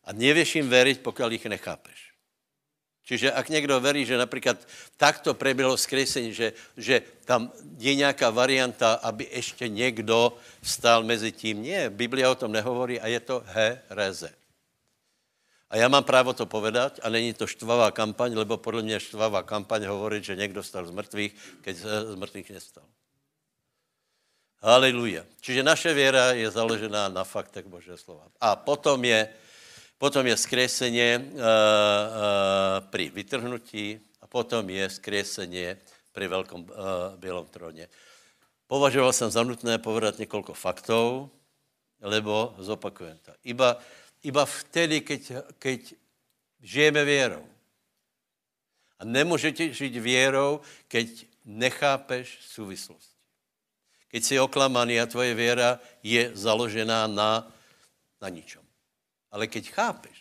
[0.08, 2.16] A nevieš im veriť, pokiaľ ich nechápeš.
[3.06, 4.58] Čiže ak někdo verí, že například
[4.98, 11.62] takto preběhlo skresení, že, že tam je nějaká varianta, aby ještě někdo vstal mezi tím.
[11.62, 14.34] Nie, Biblia o tom nehovorí a je to hereze.
[15.70, 19.44] A já mám právo to povedať a není to štvavá kampaň, lebo podle mě štvavá
[19.44, 22.86] kampaň hovorí, že někdo stal z mrtvých, keď z mrtvých nestal.
[24.66, 25.22] Haleluja.
[25.46, 28.26] Čiže naše věra je založená na faktech Božího slova.
[28.42, 29.30] A potom je,
[30.02, 31.46] potom je skresenie uh, uh,
[32.90, 35.78] pri vytrhnutí a potom je skresenie
[36.10, 37.86] pri veľkom uh, bielom tróne.
[38.66, 41.30] Považoval jsem za nutné povedať několik faktov,
[42.02, 43.38] lebo zopakujem to.
[43.46, 43.78] Iba,
[44.26, 45.94] iba vtedy, keď, keď
[46.58, 47.46] žijeme věrou.
[48.98, 53.15] A nemůžete žít věrou, keď nechápeš súvislost.
[54.16, 57.52] Keď si oklamaný a tvoje věra je založená na,
[58.24, 58.64] na ničom.
[59.28, 60.16] Ale keď chápeš,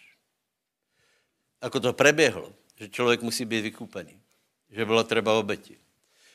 [1.62, 4.18] ako to preběhlo, že člověk musí být vykúpený,
[4.66, 5.78] že bylo třeba obeti,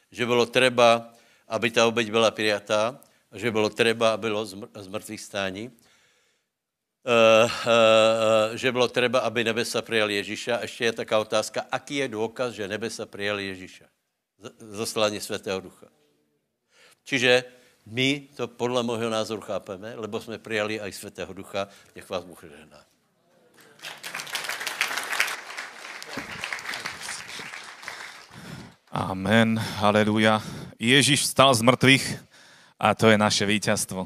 [0.07, 1.11] že bylo třeba,
[1.51, 2.95] aby ta obeť byla prijatá,
[3.35, 4.45] že bylo třeba, aby bylo
[4.79, 5.75] z mrtvých stání, uh,
[7.43, 10.63] uh, že bylo třeba, aby nebesa prijali Ježíša.
[10.63, 13.85] Ještě je taká otázka, aký je důkaz, že nebesa prijali Ježíša?
[14.59, 15.98] Zaslání Svatého Ducha.
[17.09, 17.41] Čiže
[17.89, 21.65] my to podle môjho názoru chápeme, lebo jsme prijali aj Svetého Ducha.
[21.97, 22.85] Nech vás Bůh žehná.
[28.93, 30.37] Amen, haleluja.
[30.77, 32.05] Ježíš vstal z mrtvých
[32.77, 34.05] a to je naše víťazstvo.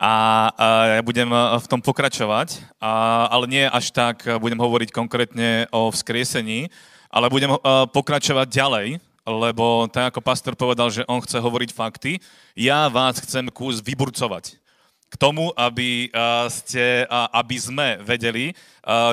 [0.00, 1.28] A, a ja budem
[1.60, 6.72] v tom pokračovať, a, ale nie až tak budem hovoriť konkrétne o vzkriesení,
[7.12, 7.52] ale budem
[7.92, 8.86] pokračovať ďalej,
[9.24, 12.20] lebo tak ako pastor povedal, že on chce hovoriť fakty,
[12.52, 14.60] ja vás chcem kus vyburcovať
[15.08, 16.12] k tomu, aby,
[16.50, 18.52] ste, aby sme vedeli,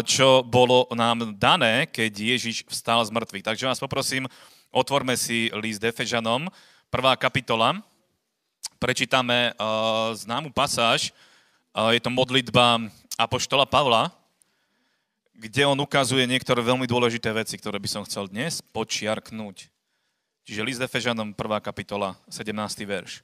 [0.03, 3.45] čo bolo nám dané, keď Ježiš vstal z mŕtvych.
[3.45, 4.25] Takže vás poprosím,
[4.73, 6.49] otvorme si list Efežanom,
[6.89, 7.79] prvá kapitola.
[8.81, 9.53] Prečítame
[10.17, 11.13] známu pasáž,
[11.71, 14.11] je to modlitba Apoštola Pavla,
[15.39, 19.70] kde on ukazuje niektoré veľmi dôležité veci, ktoré by som chcel dnes počiarknúť.
[20.41, 21.37] Čiže list Efežanom, 1.
[21.61, 22.49] kapitola, 17.
[22.81, 23.21] verš.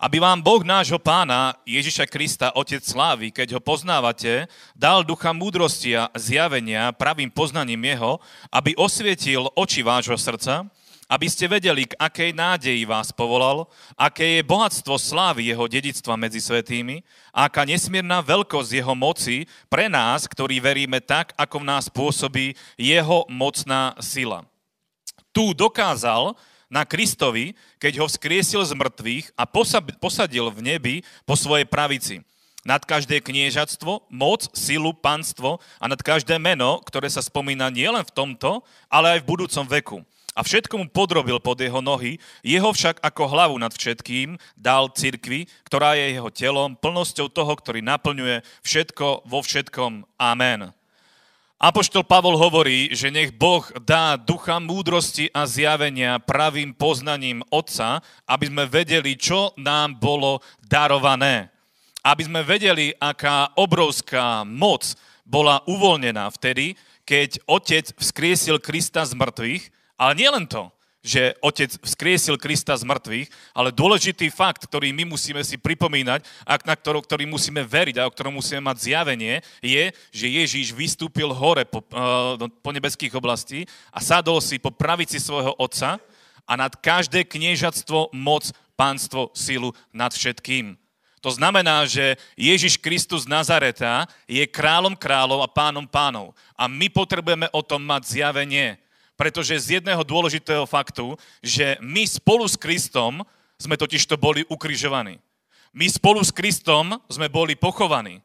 [0.00, 5.92] Aby vám Boh nášho pána Ježiša Krista, Otec slávy, keď ho poznávate, dal ducha múdrosti
[5.92, 8.16] a zjavenia pravým poznaním jeho,
[8.48, 10.64] aby osvietil oči vášho srdca,
[11.04, 16.40] aby ste vedeli, k akej nádeji vás povolal, aké je bohatstvo slávy jeho dedictva medzi
[16.40, 22.56] svetými, aká nesmierna veľkosť jeho moci pre nás, ktorí veríme tak, ako v nás pôsobí
[22.80, 24.48] jeho mocná sila.
[25.28, 26.32] Tu dokázal,
[26.74, 29.46] na Kristovi, keď ho vzkriesil z mŕtvych a
[30.02, 32.26] posadil v nebi po svojej pravici.
[32.66, 38.10] Nad každé kniežatstvo, moc, silu, panstvo a nad každé meno, ktoré sa spomína nielen v
[38.10, 39.98] tomto, ale aj v budúcom veku.
[40.34, 45.46] A všetko mu podrobil pod jeho nohy, jeho však ako hlavu nad všetkým dal cirkvi,
[45.62, 50.02] ktorá je jeho telom, plnosťou toho, ktorý naplňuje všetko vo všetkom.
[50.18, 50.74] Amen.
[51.64, 58.52] Apoštol Pavol hovorí, že nech Boh dá ducha múdrosti a zjavenia pravým poznaním Otca, aby
[58.52, 61.48] sme vedeli, čo nám bolo darované.
[62.04, 64.92] Aby sme vedeli, aká obrovská moc
[65.24, 66.76] bola uvoľnená vtedy,
[67.08, 69.64] keď Otec vzkriesil Krista z mŕtvych,
[69.96, 70.68] ale nielen to,
[71.04, 76.56] že Otec vzkriesil Krista z mŕtvych, ale dôležitý fakt, ktorý my musíme si pripomínať a
[76.64, 81.28] na ktorý, ktorý musíme veriť a o ktorom musíme mať zjavenie, je, že Ježíš vystúpil
[81.28, 86.00] hore po, uh, po nebeských oblastí a sadol si po pravici svojho Otca
[86.48, 90.80] a nad každé kniežatstvo, moc, pánstvo, silu nad všetkým.
[91.24, 96.36] To znamená, že Ježiš Kristus Nazareta je kráľom kráľov a pánom pánov.
[96.52, 98.76] A my potrebujeme o tom mať zjavenie.
[99.14, 103.22] Pretože z jedného dôležitého faktu, že my spolu s Kristom
[103.58, 105.22] sme totiž to boli ukrižovaní.
[105.74, 108.22] My spolu s Kristom sme boli pochovaní.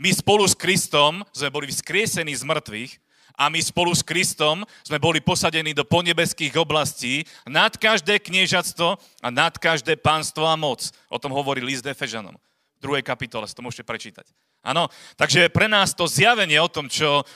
[0.00, 2.92] My spolu s Kristom sme boli vzkriesení z mŕtvych
[3.40, 9.28] a my spolu s Kristom sme boli posadení do ponebeských oblastí nad každé kniežatstvo a
[9.32, 10.92] nad každé pánstvo a moc.
[11.08, 12.36] O tom hovorí list Efežanom.
[12.80, 14.24] V druhej kapitole, si to môžete prečítať.
[14.64, 14.88] Áno,
[15.20, 17.28] takže pre nás to zjavenie o tom, čo,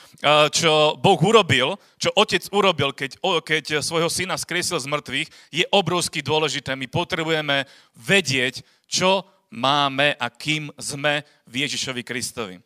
[0.49, 6.25] čo Boh urobil, čo Otec urobil, keď, keď svojho syna skriesil z mŕtvych, je obrovsky
[6.25, 6.73] dôležité.
[6.73, 9.21] My potrebujeme vedieť, čo
[9.53, 12.57] máme a kým sme v Ježišovi Kristovi.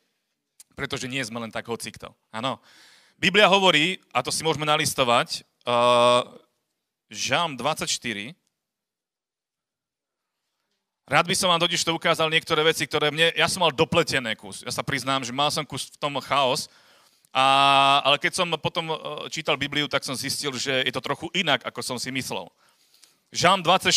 [0.71, 2.15] Pretože nie sme len tak hocikto.
[2.32, 2.63] Áno.
[3.19, 6.23] Biblia hovorí, a to si môžeme nalistovať, uh,
[7.09, 8.38] Žám 24,
[11.10, 14.38] Rád by som vám totiž to ukázal niektoré veci, ktoré mne, ja som mal dopletené
[14.38, 14.62] kus.
[14.62, 16.70] Ja sa priznám, že mal som kus v tom chaos,
[17.34, 17.45] a,
[18.05, 18.95] ale keď som potom e,
[19.34, 22.45] čítal Bibliu, tak som zistil, že je to trochu inak, ako som si myslel.
[23.34, 23.89] Žám 24,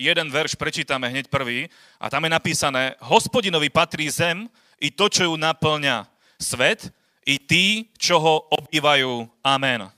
[0.00, 1.68] jeden verš prečítame hneď prvý
[2.00, 4.48] a tam je napísané Hospodinovi patrí zem
[4.80, 6.08] i to, čo ju naplňa.
[6.40, 6.88] Svet
[7.28, 9.28] i tí, čo ho obývajú.
[9.44, 9.97] Amen.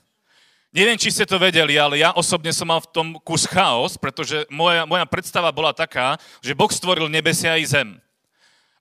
[0.71, 4.47] Neviem, či ste to vedeli, ale ja osobne som mal v tom kus chaos, pretože
[4.47, 7.99] moja, moja predstava bola taká, že Boh stvoril nebesia i zem.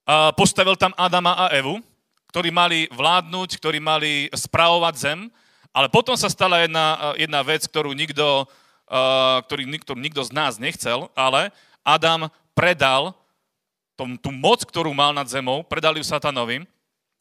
[0.07, 1.83] A postavil tam Adama a Evu,
[2.31, 5.19] ktorí mali vládnuť, ktorí mali správovať zem,
[5.75, 8.47] ale potom sa stala jedna, jedna vec, ktorú nikto,
[9.51, 11.51] ktorý, ktorú nikto z nás nechcel, ale
[11.83, 13.19] Adam predal
[13.99, 16.70] tom, tú moc, ktorú mal nad zemou, predal ju satanovi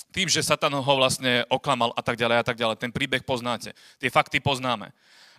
[0.09, 2.81] tým, že Satan ho vlastne oklamal a tak ďalej a tak ďalej.
[2.81, 3.77] Ten príbeh poznáte.
[4.01, 4.89] Tie fakty poznáme.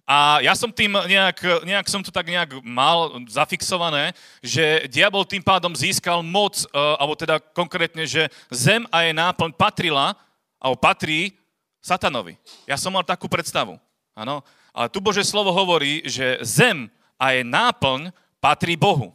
[0.09, 4.11] A ja som tým nejak, nejak som to tak nejak mal zafixované,
[4.43, 6.67] že diabol tým pádom získal moc, e,
[6.99, 10.19] alebo teda konkrétne, že zem a jej náplň patrila,
[10.59, 11.35] alebo patrí
[11.81, 12.37] satanovi.
[12.67, 13.79] Ja som mal takú predstavu.
[14.17, 14.43] Áno.
[14.71, 16.87] Ale tu Bože slovo hovorí, že zem
[17.19, 19.11] a jej náplň patrí Bohu.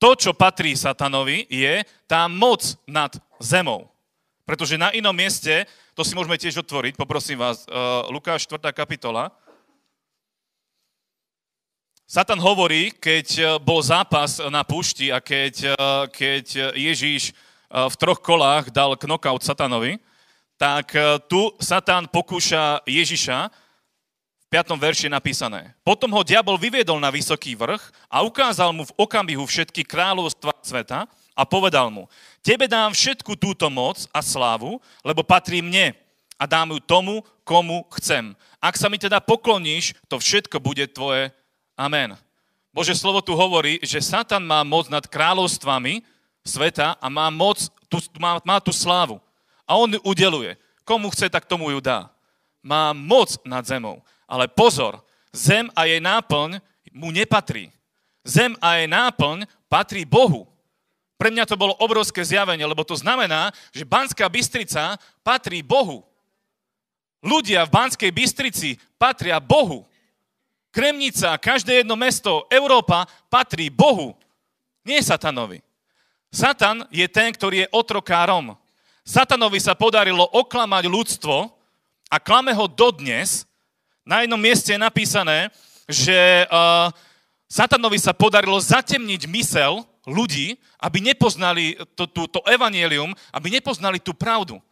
[0.00, 3.89] To, čo patrí satanovi, je tá moc nad zemou.
[4.50, 5.62] Pretože na inom mieste,
[5.94, 8.74] to si môžeme tiež otvoriť, poprosím vás, uh, Lukáš 4.
[8.74, 9.30] kapitola.
[12.02, 17.30] Satan hovorí, keď eh, bol zápas na púšti a keď, uh, keď Ježíš
[17.70, 20.02] v troch kolách dal knockout Satanovi,
[20.58, 20.90] tak
[21.30, 24.74] tu Satan pokúša Ježiša, v 5.
[24.74, 25.78] verši napísané.
[25.86, 31.06] Potom ho diabol vyviedol na vysoký vrch a ukázal mu v okamihu všetky kráľovstva sveta
[31.38, 32.10] a povedal mu,
[32.40, 35.96] tebe dám všetku túto moc a slávu, lebo patrí mne
[36.40, 38.32] a dám ju tomu, komu chcem.
[38.56, 41.28] Ak sa mi teda pokloníš, to všetko bude tvoje.
[41.76, 42.16] Amen.
[42.70, 46.06] Bože slovo tu hovorí, že Satan má moc nad kráľovstvami
[46.46, 49.18] sveta a má moc, tu, má, má tú slávu.
[49.66, 50.54] A on ju udeluje.
[50.86, 52.08] Komu chce, tak tomu ju dá.
[52.62, 54.02] Má moc nad zemou.
[54.30, 55.02] Ale pozor,
[55.34, 56.62] zem a jej náplň
[56.94, 57.70] mu nepatrí.
[58.22, 60.46] Zem a jej náplň patrí Bohu.
[61.20, 66.00] Pre mňa to bolo obrovské zjavenie, lebo to znamená, že Banská Bystrica patrí Bohu.
[67.20, 69.84] Ľudia v Banskej Bystrici patria Bohu.
[70.72, 74.16] Kremnica, každé jedno mesto, Európa patrí Bohu,
[74.80, 75.60] nie satanovi.
[76.32, 78.56] Satan je ten, ktorý je otrokárom.
[79.04, 81.36] Satanovi sa podarilo oklamať ľudstvo
[82.08, 83.44] a klame ho dodnes.
[84.08, 85.52] Na jednom mieste je napísané,
[85.84, 86.88] že uh,
[87.50, 94.14] Satanovi sa podarilo zatemniť mysel ľudí, aby nepoznali to, to, to evanielium, aby nepoznali tú
[94.14, 94.62] pravdu.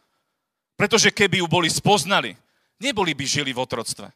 [0.79, 2.39] Pretože keby ju boli spoznali,
[2.79, 4.07] neboli by žili v otroctve.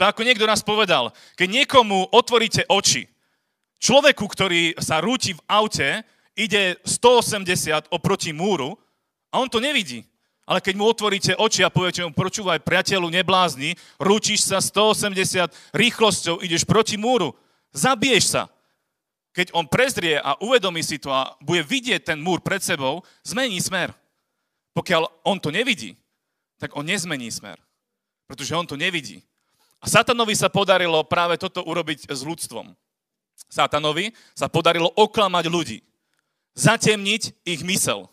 [0.00, 3.04] To ako niekto nás povedal, keď niekomu otvoríte oči,
[3.84, 6.00] človeku, ktorý sa rúti v aute,
[6.32, 8.80] ide 180 oproti múru
[9.28, 10.08] a on to nevidí.
[10.48, 16.40] Ale keď mu otvoríte oči a poviete mu, počúvaj, priateľu, neblázni, rúčiš sa 180 rýchlosťou,
[16.40, 17.36] ideš proti múru,
[17.72, 18.50] zabiješ sa
[19.30, 23.62] keď on prezrie a uvedomí si to a bude vidieť ten múr pred sebou, zmení
[23.62, 23.94] smer.
[24.74, 25.94] Pokiaľ on to nevidí,
[26.58, 27.58] tak on nezmení smer.
[28.26, 29.22] Pretože on to nevidí.
[29.80, 32.74] A Satanovi sa podarilo práve toto urobiť s ľudstvom.
[33.48, 35.78] Satanovi sa podarilo oklamať ľudí.
[36.54, 38.10] Zatemniť ich mysel.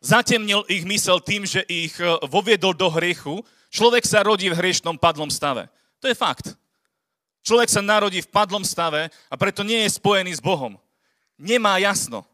[0.00, 3.44] Zatemnil ich mysel tým, že ich eh, voviedol do hriechu.
[3.70, 5.68] Človek sa rodí v hriešnom padlom stave.
[6.00, 6.56] To je fakt.
[7.40, 10.76] Človek sa narodí v padlom stave a preto nie je spojený s Bohom.
[11.40, 12.28] Nemá jasno.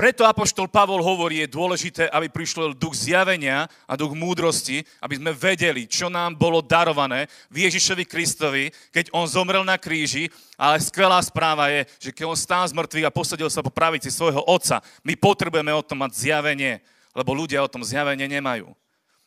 [0.00, 5.36] Preto Apoštol Pavol hovorí, je dôležité, aby prišiel duch zjavenia a duch múdrosti, aby sme
[5.36, 11.20] vedeli, čo nám bolo darované v Ježišovi Kristovi, keď on zomrel na kríži, ale skvelá
[11.20, 14.80] správa je, že keď on stál z mŕtvych a posadil sa po pravici svojho otca,
[15.04, 16.80] my potrebujeme o tom mať zjavenie,
[17.12, 18.72] lebo ľudia o tom zjavenie nemajú.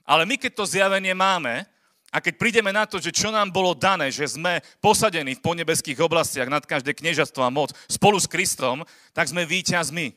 [0.07, 1.69] Ale my, keď to zjavenie máme,
[2.13, 5.97] A keď prídeme na to, že čo nám bolo dané, že sme posadení v ponebeských
[5.97, 8.85] oblastiach nad každé kniežastvo a moc spolu s Kristom,
[9.17, 10.13] tak sme víťazmi.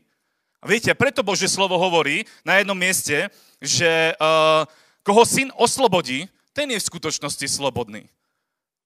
[0.61, 3.33] A viete, preto Bože slovo hovorí na jednom mieste,
[3.65, 4.69] že uh,
[5.01, 8.05] koho syn oslobodí, ten je v skutočnosti slobodný.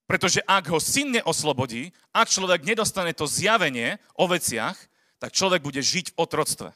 [0.07, 4.75] Pretože ak ho syn neoslobodí, ak človek nedostane to zjavenie o veciach,
[5.19, 6.69] tak človek bude žiť v otroctve.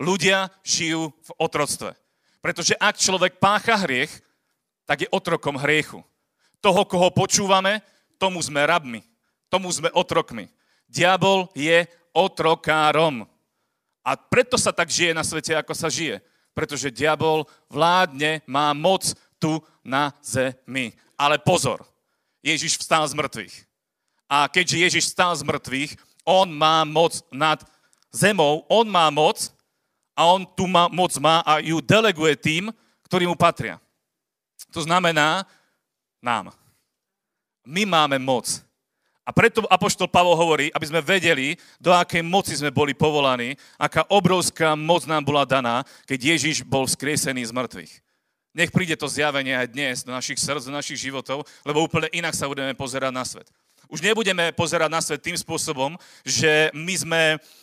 [0.00, 1.92] Ľudia žijú v otroctve.
[2.40, 4.23] Pretože ak človek pácha hriech,
[4.84, 6.00] tak je otrokom hriechu.
[6.60, 7.84] Toho, koho počúvame,
[8.16, 9.04] tomu sme rabmi.
[9.52, 10.48] Tomu sme otrokmi.
[10.88, 11.84] Diabol je
[12.16, 13.28] otrokárom.
[14.04, 16.20] A preto sa tak žije na svete, ako sa žije.
[16.52, 20.94] Pretože diabol vládne, má moc tu na zemi.
[21.20, 21.82] Ale pozor,
[22.44, 23.54] Ježiš vstal z mŕtvych.
[24.28, 25.92] A keďže Ježiš vstal z mŕtvych,
[26.24, 27.60] on má moc nad
[28.08, 29.52] zemou, on má moc
[30.16, 32.72] a on tu má, moc má a ju deleguje tým,
[33.04, 33.76] ktorí mu patria.
[34.74, 35.46] To znamená
[36.18, 36.50] nám.
[37.62, 38.50] My máme moc.
[39.24, 44.04] A preto Apoštol Pavol hovorí, aby sme vedeli, do akej moci sme boli povolaní, aká
[44.12, 47.92] obrovská moc nám bola daná, keď Ježiš bol skriesený z mŕtvych.
[48.52, 52.36] Nech príde to zjavenie aj dnes do našich srdc, do našich životov, lebo úplne inak
[52.36, 53.48] sa budeme pozerať na svet.
[53.88, 57.22] Už nebudeme pozerať na svet tým spôsobom, že my sme,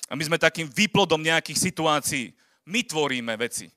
[0.09, 2.33] my sme takým výplodom nejakých situácií.
[2.65, 3.69] My tvoríme veci.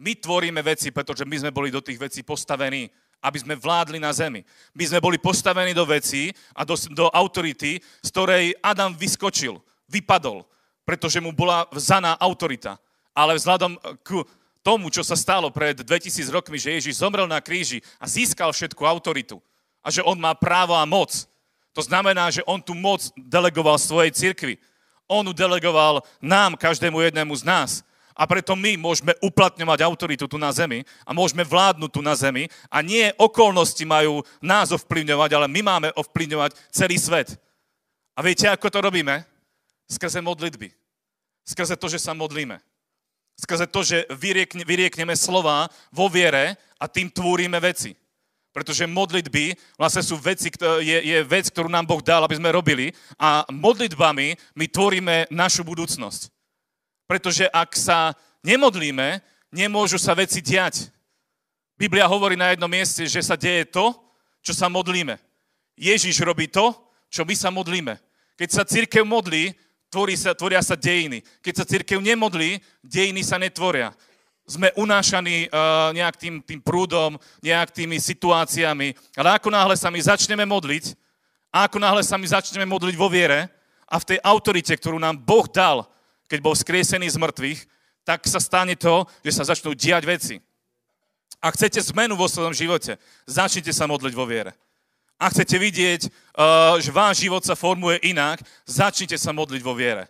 [0.00, 2.88] My tvoríme veci, pretože my sme boli do tých vecí postavení,
[3.20, 4.40] aby sme vládli na zemi.
[4.72, 9.60] My sme boli postavení do vecí a do, do autority, z ktorej Adam vyskočil,
[9.92, 10.48] vypadol,
[10.88, 12.80] pretože mu bola vzaná autorita.
[13.12, 14.24] Ale vzhľadom k
[14.64, 18.80] tomu, čo sa stalo pred 2000 rokmi, že Ježiš zomrel na kríži a získal všetku
[18.88, 19.36] autoritu
[19.84, 21.28] a že on má právo a moc,
[21.70, 24.58] to znamená, že on tú moc delegoval svojej cirkvi.
[25.06, 27.70] On ju delegoval nám, každému jednému z nás.
[28.16, 32.50] A preto my môžeme uplatňovať autoritu tu na zemi a môžeme vládnuť tu na zemi
[32.66, 37.38] a nie okolnosti majú nás ovplyvňovať, ale my máme ovplyvňovať celý svet.
[38.16, 39.24] A viete, ako to robíme?
[39.90, 40.70] Skrze modlitby.
[41.46, 42.60] Skrze to, že sa modlíme.
[43.40, 47.96] Skrze to, že vyriekne, vyriekneme slova vo viere a tým tvoríme veci.
[48.50, 50.50] Pretože modlitby vlastne sú veci,
[50.82, 55.62] je, je vec, ktorú nám Boh dal, aby sme robili a modlitbami my tvoríme našu
[55.62, 56.39] budúcnosť.
[57.10, 58.14] Pretože ak sa
[58.46, 59.18] nemodlíme,
[59.50, 60.94] nemôžu sa veci diať.
[61.74, 63.90] Biblia hovorí na jednom mieste, že sa deje to,
[64.46, 65.18] čo sa modlíme.
[65.74, 66.70] Ježiš robí to,
[67.10, 67.98] čo my sa modlíme.
[68.38, 69.50] Keď sa církev modlí,
[69.90, 71.18] tvorí sa, tvoria sa dejiny.
[71.42, 73.90] Keď sa církev nemodlí, dejiny sa netvoria.
[74.46, 78.94] Sme unášaní uh, nejak tým, tým prúdom, nejak tými situáciami.
[79.18, 80.94] Ale ako náhle sa my začneme modliť,
[81.50, 83.50] a ako náhle sa my začneme modliť vo viere
[83.90, 85.82] a v tej autorite, ktorú nám Boh dal,
[86.30, 87.60] keď bol skriesený z mŕtvych,
[88.06, 90.36] tak sa stane to, že sa začnú diať veci.
[91.42, 92.94] Ak chcete zmenu vo svojom živote,
[93.26, 94.54] začnite sa modliť vo viere.
[95.20, 100.08] Ak chcete vidieť, uh, že váš život sa formuje inak, začnite sa modliť vo viere.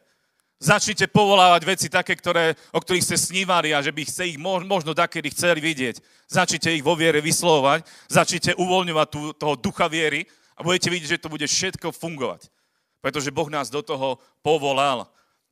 [0.60, 4.92] Začnite povolávať veci také, ktoré, o ktorých ste snívali a že by ste ich možno
[4.92, 6.04] takedy chceli vidieť.
[6.28, 11.22] Začnite ich vo viere vyslovovať, začnite uvoľňovať tú, toho ducha viery a budete vidieť, že
[11.24, 12.52] to bude všetko fungovať.
[13.00, 15.08] Pretože Boh nás do toho povolal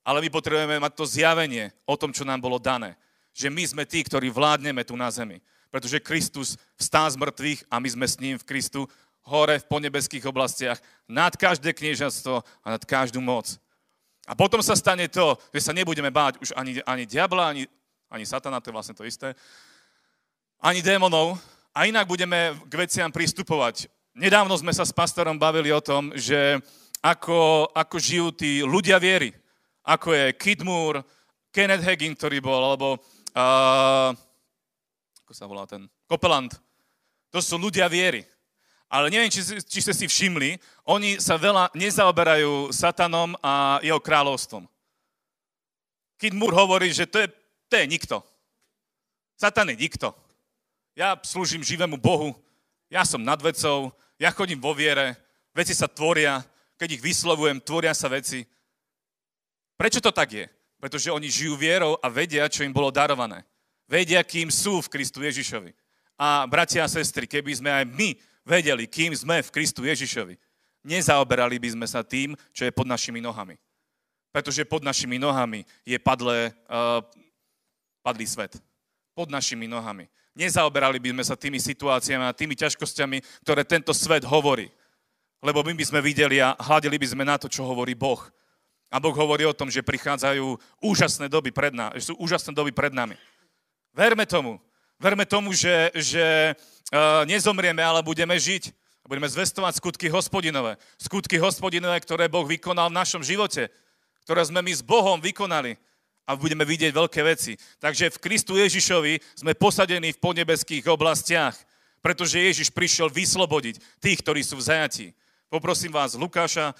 [0.08, 2.96] ale my potrebujeme mať to zjavenie o tom, čo nám bolo dané.
[3.36, 5.44] Že my sme tí, ktorí vládneme tu na zemi.
[5.68, 8.88] Pretože Kristus vstá z mŕtvych a my sme s ním v Kristu
[9.28, 13.60] hore v ponebeských oblastiach, nad každé kniežatstvo a nad každú moc.
[14.24, 17.68] A potom sa stane to, že sa nebudeme báť už ani, ani diabla, ani,
[18.08, 19.36] ani satana, to je vlastne to isté,
[20.56, 21.36] ani démonov
[21.76, 23.92] a inak budeme k veciam pristupovať.
[24.16, 26.56] Nedávno sme sa s pastorom bavili o tom, že
[27.04, 29.36] ako, ako žijú tí ľudia viery
[29.88, 31.00] ako je Kid Moore,
[31.48, 33.00] Kenneth Hagin, ktorý bol, alebo
[33.32, 34.12] uh,
[35.24, 36.52] ako sa volá ten, Copeland.
[37.32, 38.24] To sú ľudia viery.
[38.88, 40.56] Ale neviem, či, či ste si všimli,
[40.88, 44.64] oni sa veľa nezaoberajú satanom a jeho kráľovstvom.
[46.16, 47.28] Kid Moore hovorí, že to je,
[47.68, 48.24] to je nikto.
[49.36, 50.12] Satan je nikto.
[50.96, 52.34] Ja slúžim živému Bohu,
[52.90, 55.14] ja som nad vecou, ja chodím vo viere,
[55.54, 56.42] veci sa tvoria,
[56.80, 58.42] keď ich vyslovujem, tvoria sa veci.
[59.78, 60.46] Prečo to tak je?
[60.82, 63.46] Pretože oni žijú vierou a vedia, čo im bolo darované.
[63.86, 65.70] Vedia, kým sú v Kristu Ježišovi.
[66.18, 70.34] A bratia a sestry, keby sme aj my vedeli, kým sme v Kristu Ježišovi,
[70.82, 73.54] nezaoberali by sme sa tým, čo je pod našimi nohami.
[74.34, 76.98] Pretože pod našimi nohami je padlé, uh,
[78.02, 78.58] padlý svet.
[79.14, 80.10] Pod našimi nohami.
[80.34, 84.70] Nezaoberali by sme sa tými situáciami a tými ťažkosťami, ktoré tento svet hovorí.
[85.38, 88.22] Lebo my by sme videli a hľadili by sme na to, čo hovorí Boh.
[88.88, 92.92] A Boh hovorí o tom, že prichádzajú úžasné doby pred nami, sú úžasné doby pred
[92.92, 93.14] nami.
[93.92, 94.56] Verme tomu.
[94.98, 96.56] Verme tomu, že, že
[96.90, 98.74] uh, nezomrieme, ale budeme žiť.
[99.08, 100.76] Budeme zvestovať skutky hospodinové.
[101.00, 103.72] Skutky hospodinové, ktoré Boh vykonal v našom živote.
[104.28, 105.80] Ktoré sme my s Bohom vykonali.
[106.28, 107.56] A budeme vidieť veľké veci.
[107.80, 111.56] Takže v Kristu Ježišovi sme posadení v podnebeských oblastiach.
[112.04, 115.06] Pretože Ježiš prišiel vyslobodiť tých, ktorí sú v zajatí.
[115.48, 116.76] Poprosím vás, Lukáša,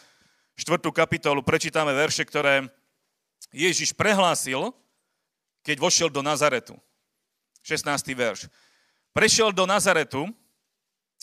[0.59, 0.83] 4.
[0.91, 2.67] kapitolu, prečítame verše, ktoré
[3.55, 4.75] Ježiš prehlásil,
[5.63, 6.75] keď vošiel do Nazaretu.
[7.63, 7.87] 16.
[8.11, 8.51] verš.
[9.15, 10.27] Prešiel do Nazaretu,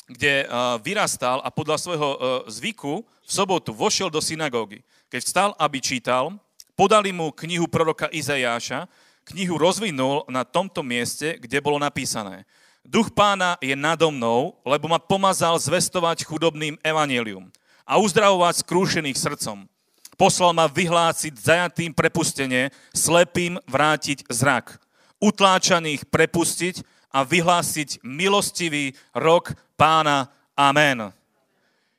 [0.08, 0.48] kde
[0.80, 2.18] vyrastal a podľa svojho e,
[2.48, 4.86] zvyku v sobotu vošiel do synagógy.
[5.12, 6.38] Keď vstal, aby čítal,
[6.78, 8.88] podali mu knihu proroka Izajáša,
[9.34, 12.46] knihu rozvinul na tomto mieste, kde bolo napísané.
[12.86, 17.50] Duch pána je nado mnou, lebo ma pomazal zvestovať chudobným evanelium
[17.86, 19.70] a uzdravovať skrúšených srdcom.
[20.16, 24.80] Poslal ma vyhlásiť zajatým prepustenie, slepým vrátiť zrak,
[25.20, 26.82] utláčaných prepustiť
[27.12, 30.32] a vyhlásiť milostivý rok pána.
[30.56, 31.12] Amen.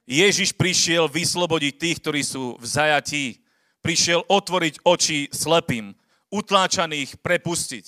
[0.09, 3.25] Ježiš prišiel vyslobodiť tých, ktorí sú v zajatí.
[3.85, 5.93] Prišiel otvoriť oči slepým,
[6.33, 7.85] utláčaných prepustiť.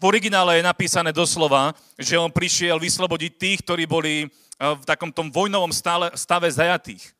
[0.00, 4.28] V originále je napísané doslova, že on prišiel vyslobodiť tých, ktorí boli eh,
[4.58, 5.70] v takom tom vojnovom
[6.16, 7.12] stave zajatých.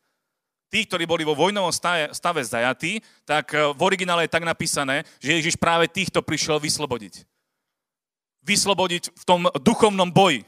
[0.70, 5.02] Tí, ktorí boli vo vojnovom stave, stave zajatí, tak eh, v originále je tak napísané,
[5.18, 7.26] že Ježiš práve týchto prišiel vyslobodiť.
[8.47, 10.47] Vyslobodiť v tom duchovnom boji.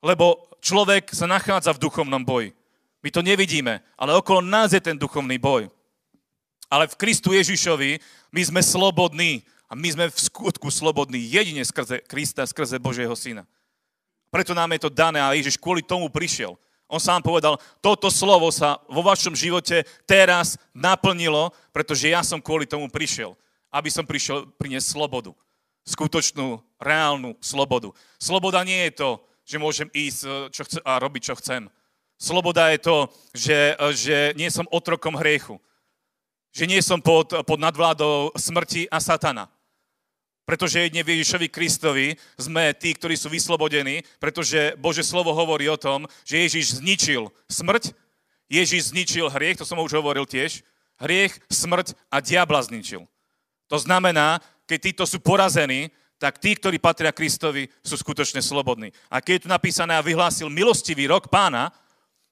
[0.00, 2.54] Lebo človek sa nachádza v duchovnom boji.
[3.02, 5.66] My to nevidíme, ale okolo nás je ten duchovný boj.
[6.70, 7.98] Ale v Kristu Ježišovi
[8.30, 13.42] my sme slobodní a my sme v skutku slobodní jedine skrze Krista, skrze Božieho Syna.
[14.30, 16.56] Preto nám je to dané a Ježiš kvôli tomu prišiel.
[16.92, 22.68] On sám povedal, toto slovo sa vo vašom živote teraz naplnilo, pretože ja som kvôli
[22.68, 23.32] tomu prišiel.
[23.72, 25.32] Aby som prišiel priniesť slobodu.
[25.88, 27.96] Skutočnú, reálnu slobodu.
[28.20, 29.10] Sloboda nie je to,
[29.48, 31.72] že môžem ísť eh, čo chce, a robiť, čo chcem.
[32.20, 32.96] Sloboda je to,
[33.32, 35.56] že, eh, že nie som otrokom hriechu.
[36.52, 39.48] Že nie som pod, pod nadvládou smrti a satana.
[40.42, 45.78] Pretože jedne v Ježišovi Kristovi sme tí, ktorí sú vyslobodení, pretože Bože slovo hovorí o
[45.78, 47.94] tom, že Ježiš zničil smrť,
[48.50, 50.66] Ježiš zničil hriech, to som už hovoril tiež,
[50.98, 53.06] hriech, smrť a diabla zničil.
[53.70, 55.88] To znamená, keď títo sú porazení,
[56.20, 58.94] tak tí, ktorí patria Kristovi, sú skutočne slobodní.
[59.10, 61.74] A keď je tu napísané a vyhlásil milostivý rok pána,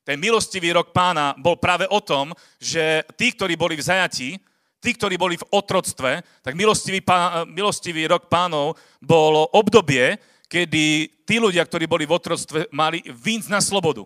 [0.06, 2.30] ten milostivý rok pána bol práve o tom,
[2.62, 4.38] že tí, ktorí boli v zajatí,
[4.80, 10.16] tí, ktorí boli v otroctve, tak milostivý, pán, milostivý rok pánov bolo obdobie,
[10.50, 14.02] kedy tí ľudia, ktorí boli v otroctve, mali víc na slobodu.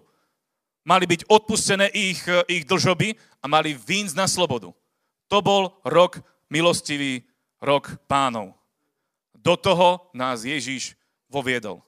[0.84, 4.74] Mali byť odpustené ich, ich dlžoby a mali víc na slobodu.
[5.32, 6.20] To bol rok
[6.52, 7.24] milostivý
[7.64, 8.52] rok pánov.
[9.32, 10.92] Do toho nás Ježíš
[11.32, 11.80] voviedol.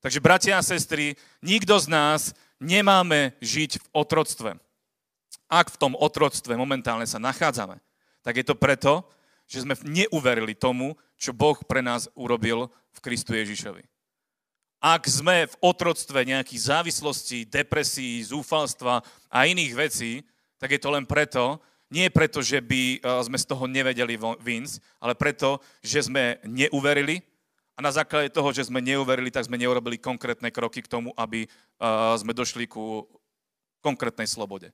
[0.00, 2.32] Takže, bratia a sestry, nikto z nás
[2.62, 4.50] nemáme žiť v otroctve.
[5.50, 7.80] Ak v tom otroctve momentálne sa nachádzame,
[8.22, 9.06] tak je to preto,
[9.48, 13.82] že sme neuverili tomu, čo Boh pre nás urobil v Kristu Ježišovi.
[14.78, 20.22] Ak sme v otroctve nejakých závislostí, depresí, zúfalstva a iných vecí,
[20.62, 21.58] tak je to len preto,
[21.88, 27.24] nie preto, že by e, sme z toho nevedeli víc, ale preto, že sme neuverili
[27.74, 31.46] a na základe toho, že sme neuverili, tak sme neurobili konkrétne kroky k tomu, aby
[31.46, 31.48] e,
[32.20, 33.08] sme došli ku
[33.80, 34.68] konkrétnej slobode.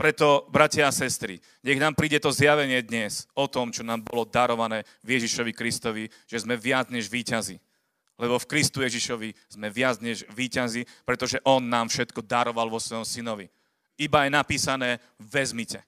[0.00, 4.24] Preto, bratia a sestry, nech nám príde to zjavenie dnes o tom, čo nám bolo
[4.24, 7.60] darované v Ježišovi Kristovi, že sme viac než výťazi.
[8.16, 13.04] Lebo v Kristu Ježišovi sme viac než výťazi, pretože On nám všetko daroval vo svojom
[13.04, 13.52] synovi.
[14.00, 15.84] Iba je napísané, vezmite.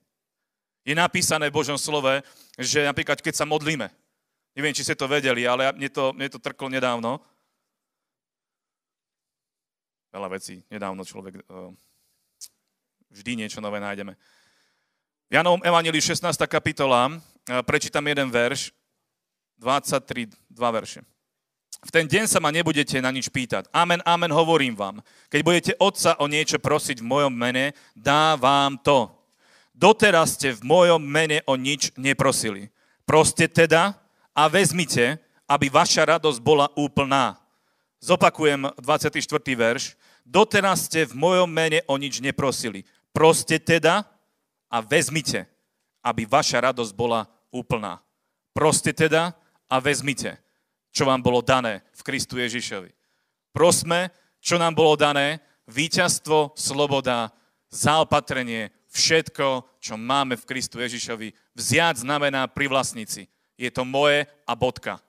[0.84, 2.20] Je napísané v Božom slove,
[2.60, 3.88] že napríklad keď sa modlíme,
[4.52, 7.16] neviem, či ste to vedeli, ale mne to, mne to trklo nedávno,
[10.12, 11.72] veľa vecí nedávno človek uh,
[13.12, 14.16] Vždy niečo nové nájdeme.
[15.28, 16.32] V Janovom Evangelii 16.
[16.48, 17.12] kapitola,
[17.68, 18.72] prečítam jeden verš,
[19.60, 21.04] 23, dva verše.
[21.82, 23.68] V ten deň sa ma nebudete na nič pýtať.
[23.68, 25.04] Amen, amen, hovorím vám.
[25.28, 29.12] Keď budete otca o niečo prosiť v mojom mene, dá vám to.
[29.76, 32.72] Doteraz ste v mojom mene o nič neprosili.
[33.04, 33.98] Proste teda
[34.32, 37.36] a vezmite, aby vaša radosť bola úplná.
[38.00, 39.20] Zopakujem 24.
[39.52, 40.00] verš.
[40.22, 42.86] Doteraz ste v mojom mene o nič neprosili.
[43.12, 44.08] Proste teda
[44.72, 45.44] a vezmite,
[46.00, 48.00] aby vaša radosť bola úplná.
[48.56, 49.36] Proste teda
[49.68, 50.40] a vezmite,
[50.92, 52.92] čo vám bolo dané v Kristu Ježišovi.
[53.52, 54.08] Prosme,
[54.40, 57.30] čo nám bolo dané, víťazstvo, sloboda,
[57.68, 61.32] zaopatrenie, všetko, čo máme v Kristu Ježišovi.
[61.56, 63.28] Vziať znamená pri vlastnici.
[63.56, 65.00] Je to moje a bodka.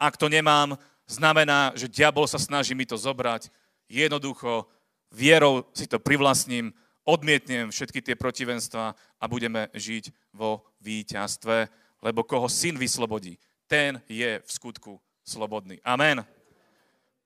[0.00, 0.76] Ak to nemám,
[1.08, 3.52] znamená, že diabol sa snaží mi to zobrať.
[3.88, 4.68] Jednoducho,
[5.12, 6.72] vierou si to privlastním,
[7.02, 11.66] odmietnem všetky tie protivenstva a budeme žiť vo víťazstve,
[12.02, 15.78] lebo koho syn vyslobodí, ten je v skutku slobodný.
[15.86, 16.26] Amen.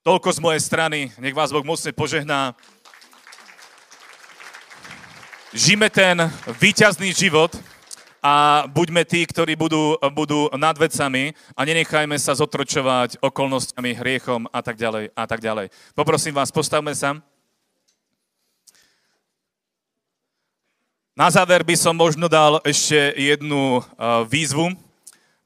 [0.07, 2.55] Toľko z mojej strany, nech vás Boh mocne požehná.
[5.51, 6.31] Žime ten
[6.61, 7.51] víťazný život
[8.23, 14.61] a buďme tí, ktorí budú, budú nad vecami a nenechajme sa zotročovať okolnostiami, hriechom a
[14.62, 15.74] tak ďalej a tak ďalej.
[15.97, 17.19] Poprosím vás, postavme sa.
[21.16, 24.76] Na záver by som možno dal ešte jednu uh, výzvu.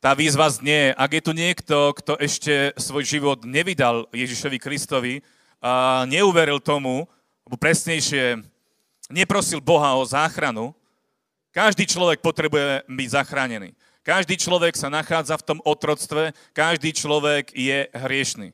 [0.02, 5.22] Tá výzva znie, ak je tu niekto, kto ešte svoj život nevydal Ježišovi Kristovi
[5.62, 7.06] a neuveril tomu,
[7.47, 8.42] alebo presnejšie,
[9.14, 10.74] neprosil Boha o záchranu,
[11.55, 13.70] každý človek potrebuje byť zachránený.
[14.02, 18.51] Každý človek sa nachádza v tom otroctve, každý človek je hriešný.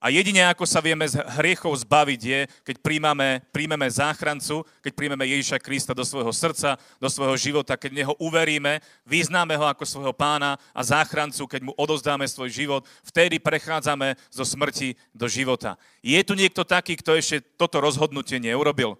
[0.00, 5.28] A jedine ako sa vieme z hriechov zbaviť je, keď príjmame, príjmeme záchrancu, keď príjmeme
[5.28, 10.16] Ježiša Krista do svojho srdca, do svojho života, keď Neho uveríme, vyznáme Ho ako svojho
[10.16, 15.76] pána a záchrancu, keď Mu odozdáme svoj život, vtedy prechádzame zo smrti do života.
[16.00, 18.96] Je tu niekto taký, kto ešte toto rozhodnutie neurobil?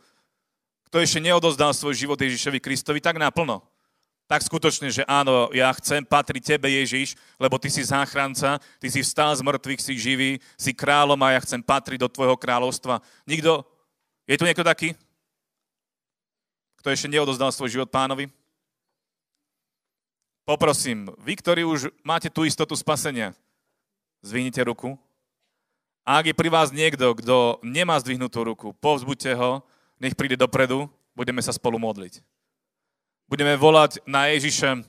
[0.93, 3.65] Kto ešte neodozdal svoj život Ježišovi Kristovi tak naplno?
[4.31, 9.03] Tak skutočne, že áno, ja chcem patriť Tebe, Ježiš, lebo Ty si záchranca, Ty si
[9.03, 13.03] vstal z mŕtvych, si živý, si kráľom a ja chcem patriť do Tvojho kráľovstva.
[13.27, 13.67] Nikto,
[14.31, 14.95] je tu niekto taký?
[16.79, 18.31] Kto ešte neodozdal svoj život pánovi?
[20.47, 23.35] Poprosím, vy, ktorí už máte tú istotu spasenia,
[24.23, 24.95] zvinite ruku.
[26.07, 29.67] A ak je pri vás niekto, kto nemá zdvihnutú ruku, povzbuďte ho,
[29.99, 30.87] nech príde dopredu,
[31.19, 32.23] budeme sa spolu modliť
[33.31, 34.83] budeme volať na Ježiša,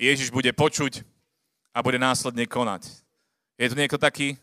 [0.00, 1.04] Ježiš bude počuť
[1.76, 2.88] a bude následne konať.
[3.60, 4.40] Je tu niekto taký?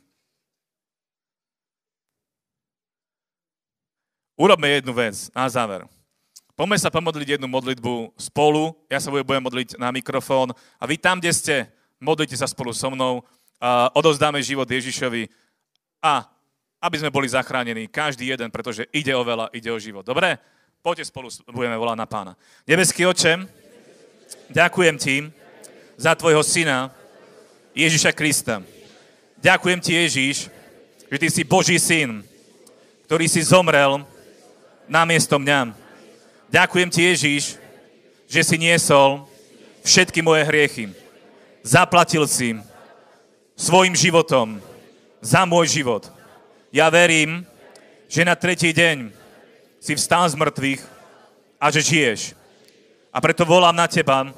[4.37, 5.89] Urobme jednu vec na záver.
[6.53, 8.77] Poďme sa pomodliť jednu modlitbu spolu.
[8.91, 10.53] Ja sa budem modliť na mikrofón.
[10.77, 11.55] A vy tam, kde ste,
[11.99, 13.23] modlite sa spolu so mnou.
[13.59, 15.27] A odozdáme život Ježišovi.
[16.03, 16.27] A
[16.83, 20.05] aby sme boli zachránení, každý jeden, pretože ide o veľa, ide o život.
[20.05, 20.37] Dobre?
[20.85, 22.37] Poďte spolu, budeme volať na pána.
[22.69, 23.49] Nebeský oče,
[24.53, 25.25] ďakujem ti
[25.97, 26.93] za tvojho syna,
[27.73, 28.61] Ježiša Krista.
[29.41, 30.45] Ďakujem ti, Ježiš,
[31.09, 32.21] že ty si Boží syn,
[33.09, 34.05] ktorý si zomrel
[34.85, 35.73] namiesto mňa.
[36.53, 37.57] Ďakujem ti, Ježiš,
[38.29, 39.25] že si niesol
[39.81, 40.93] všetky moje hriechy.
[41.65, 42.61] Zaplatil si
[43.57, 44.61] svojim životom
[45.17, 46.13] za môj život.
[46.69, 47.41] Ja verím,
[48.05, 49.24] že na tretí deň
[49.85, 50.81] si vstal z mŕtvych
[51.61, 52.33] a že žiješ.
[53.13, 54.33] A preto volám na teba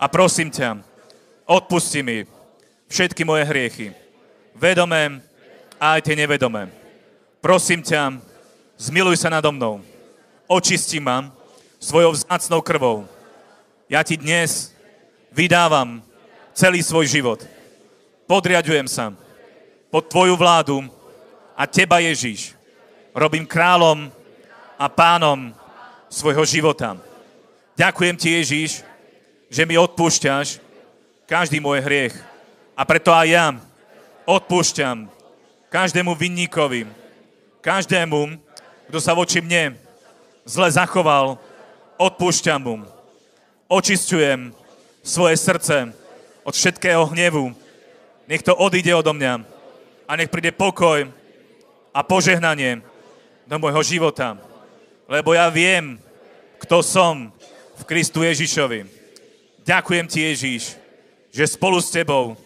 [0.00, 0.80] a prosím ťa,
[1.44, 2.24] odpusti mi
[2.88, 3.92] všetky moje hriechy,
[4.56, 5.20] vedomé
[5.76, 6.72] a aj tie nevedomé.
[7.44, 8.24] Prosím ťa,
[8.80, 9.84] zmiluj sa nado mnou,
[10.48, 11.28] očisti ma
[11.76, 13.04] svojou vzácnou krvou.
[13.84, 14.72] Ja ti dnes
[15.28, 16.00] vydávam
[16.56, 17.44] celý svoj život.
[18.24, 19.12] Podriadujem sa
[19.92, 20.88] pod tvoju vládu
[21.52, 22.56] a teba, Ježíš,
[23.12, 24.08] robím kráľom
[24.80, 25.52] a pánom
[26.08, 26.96] svojho života.
[27.76, 28.80] Ďakujem ti, Ježíš,
[29.52, 30.56] že mi odpúšťaš
[31.28, 32.16] každý môj hriech.
[32.72, 33.46] A preto aj ja
[34.24, 35.12] odpúšťam
[35.68, 36.88] každému vinníkovi,
[37.60, 38.40] každému,
[38.88, 39.76] kto sa voči mne
[40.48, 41.36] zle zachoval,
[42.00, 42.80] odpúšťam mu.
[43.68, 44.56] Očisťujem
[45.04, 45.92] svoje srdce
[46.40, 47.52] od všetkého hnevu.
[48.24, 49.44] Nech to odíde odo mňa
[50.08, 51.04] a nech príde pokoj
[51.92, 52.80] a požehnanie
[53.44, 54.49] do môjho života
[55.10, 55.98] lebo ja viem,
[56.62, 57.34] kto som
[57.74, 58.86] v Kristu Ježišovi.
[59.66, 60.78] Ďakujem ti, Ježiš,
[61.34, 62.38] že spolu s tebou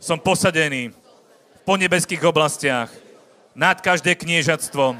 [0.00, 2.88] som posadený v ponebeských oblastiach,
[3.52, 4.96] nad každé kniežatstvo,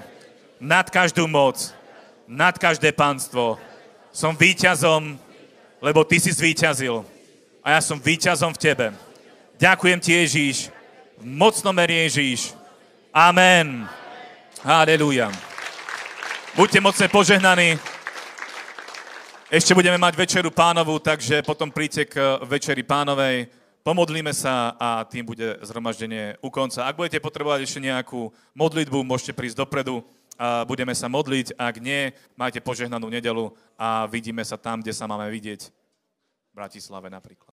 [0.61, 1.71] nad každú moc,
[2.27, 3.57] nad každé pánstvo.
[4.11, 5.15] Som víťazom,
[5.79, 7.07] lebo ty si zvíťazil.
[7.63, 8.87] A ja som víťazom v tebe.
[9.57, 10.75] Ďakujem ti, Ježíš,
[11.17, 12.53] v mocnom Ježíš.
[13.15, 13.87] Amen.
[14.67, 15.31] Halelujá.
[16.59, 17.79] Buďte mocne požehnaní.
[19.47, 22.15] Ešte budeme mať večeru pánovu, takže potom príďte k
[22.51, 23.47] večeri pánovej.
[23.87, 26.83] Pomodlíme sa a tým bude zhromaždenie u konca.
[26.83, 30.03] Ak budete potrebovať ešte nejakú modlitbu, môžete prísť dopredu
[30.35, 31.55] a budeme sa modliť.
[31.55, 35.71] Ak nie, majte požehnanú nedelu a vidíme sa tam, kde sa máme vidieť.
[36.51, 37.47] V Bratislave napríklad.